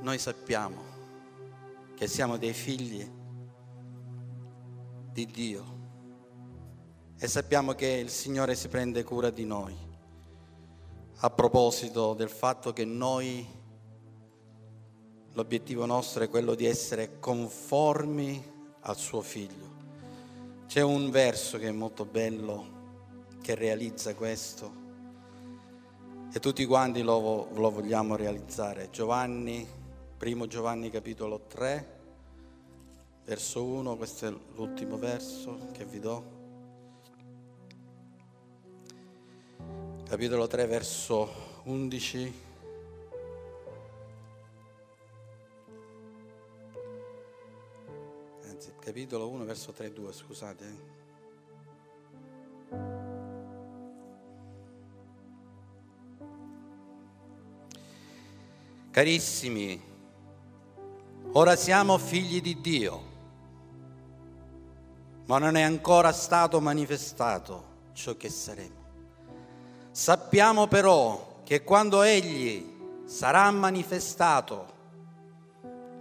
Noi 0.00 0.18
sappiamo 0.18 0.82
che 1.96 2.06
siamo 2.06 2.36
dei 2.36 2.52
figli 2.52 3.10
di 5.10 5.26
Dio 5.26 5.74
e 7.18 7.26
sappiamo 7.26 7.72
che 7.72 7.86
il 7.86 8.10
Signore 8.10 8.54
si 8.54 8.68
prende 8.68 9.02
cura 9.02 9.30
di 9.30 9.44
noi. 9.44 9.85
A 11.20 11.30
proposito 11.30 12.12
del 12.12 12.28
fatto 12.28 12.74
che 12.74 12.84
noi, 12.84 13.46
l'obiettivo 15.32 15.86
nostro 15.86 16.22
è 16.22 16.28
quello 16.28 16.54
di 16.54 16.66
essere 16.66 17.18
conformi 17.18 18.52
al 18.80 18.96
suo 18.96 19.22
figlio. 19.22 19.74
C'è 20.66 20.82
un 20.82 21.10
verso 21.10 21.56
che 21.56 21.68
è 21.68 21.72
molto 21.72 22.04
bello, 22.04 22.74
che 23.40 23.54
realizza 23.54 24.14
questo, 24.14 24.70
e 26.30 26.38
tutti 26.38 26.66
quanti 26.66 27.00
lo, 27.00 27.48
lo 27.50 27.70
vogliamo 27.70 28.14
realizzare. 28.14 28.90
Giovanni, 28.90 29.66
primo 30.18 30.46
Giovanni 30.46 30.90
capitolo 30.90 31.46
3, 31.48 31.98
verso 33.24 33.64
1, 33.64 33.96
questo 33.96 34.26
è 34.26 34.34
l'ultimo 34.54 34.98
verso 34.98 35.68
che 35.72 35.86
vi 35.86 35.98
do. 35.98 36.35
Capitolo 40.08 40.46
3, 40.46 40.66
verso 40.66 41.28
11. 41.64 42.44
Anzi, 48.48 48.72
capitolo 48.78 49.28
1, 49.28 49.44
verso 49.44 49.72
3, 49.72 49.92
2, 49.92 50.12
scusate. 50.12 50.94
Carissimi, 58.92 59.82
ora 61.32 61.56
siamo 61.56 61.98
figli 61.98 62.40
di 62.40 62.60
Dio, 62.60 63.02
ma 65.26 65.38
non 65.38 65.56
è 65.56 65.62
ancora 65.62 66.12
stato 66.12 66.60
manifestato 66.60 67.74
ciò 67.92 68.16
che 68.16 68.30
saremo. 68.30 68.85
Sappiamo 69.96 70.66
però 70.66 71.40
che 71.42 71.64
quando 71.64 72.02
Egli 72.02 73.02
sarà 73.06 73.50
manifestato, 73.50 74.66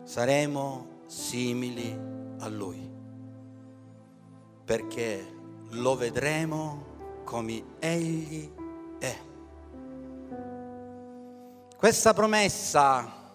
saremo 0.04 1.04
simili 1.06 1.98
a 2.40 2.50
Lui, 2.50 2.92
perché 4.66 5.34
lo 5.70 5.96
vedremo 5.96 7.22
come 7.24 7.64
Egli 7.80 8.52
è. 9.00 9.18
Questa 11.78 12.14
promessa 12.14 13.32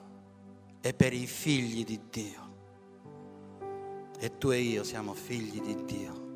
è 0.78 0.92
per 0.92 1.14
i 1.14 1.26
figli 1.26 1.86
di 1.86 2.00
Dio. 2.10 2.54
E 4.18 4.36
tu 4.36 4.50
e 4.50 4.58
io 4.58 4.84
siamo 4.84 5.14
figli 5.14 5.58
di 5.62 5.84
Dio. 5.86 6.28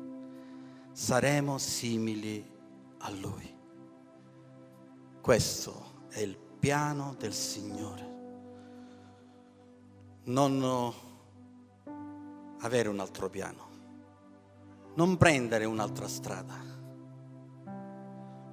Saremo 0.93 1.59
simili 1.59 2.43
a 2.97 3.11
Lui. 3.11 3.54
Questo 5.25 6.03
è 6.09 6.19
il 6.19 6.37
piano 6.37 7.15
del 7.17 7.33
Signore. 7.33 8.13
Non 10.25 10.93
avere 12.59 12.89
un 12.89 12.99
altro 12.99 13.27
piano, 13.27 13.67
non 14.93 15.17
prendere 15.17 15.65
un'altra 15.65 16.07
strada, 16.07 16.53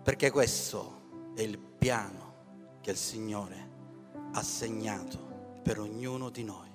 perché 0.02 0.30
questo 0.30 1.32
è 1.34 1.42
il 1.42 1.58
piano 1.58 2.78
che 2.80 2.92
il 2.92 2.96
Signore 2.96 3.68
ha 4.32 4.42
segnato 4.42 5.18
per 5.62 5.78
ognuno 5.78 6.30
di 6.30 6.42
noi. 6.42 6.70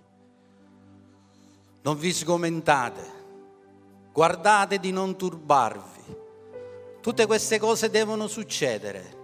Non 1.82 1.98
vi 1.98 2.14
sgomentate, 2.14 3.04
guardate 4.14 4.78
di 4.78 4.91
non 4.91 5.18
turbarvi. 5.18 6.18
Tutte 7.02 7.26
queste 7.26 7.58
cose 7.58 7.89
devono 7.89 8.28
succedere 8.28 9.16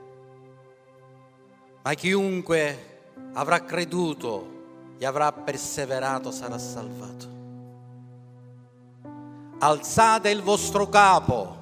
ma 1.84 1.94
chiunque 1.94 3.12
avrà 3.34 3.64
creduto 3.64 4.96
e 4.98 5.06
avrà 5.06 5.32
perseverato 5.32 6.32
sarà 6.32 6.58
salvato. 6.58 7.32
Alzate 9.60 10.30
il 10.30 10.42
vostro 10.42 10.88
capo, 10.88 11.58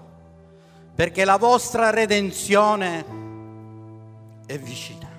perché 0.96 1.26
la 1.26 1.38
vostra 1.38 1.90
redenzione 1.90 3.06
è 4.46 4.58
vicina. 4.58 5.11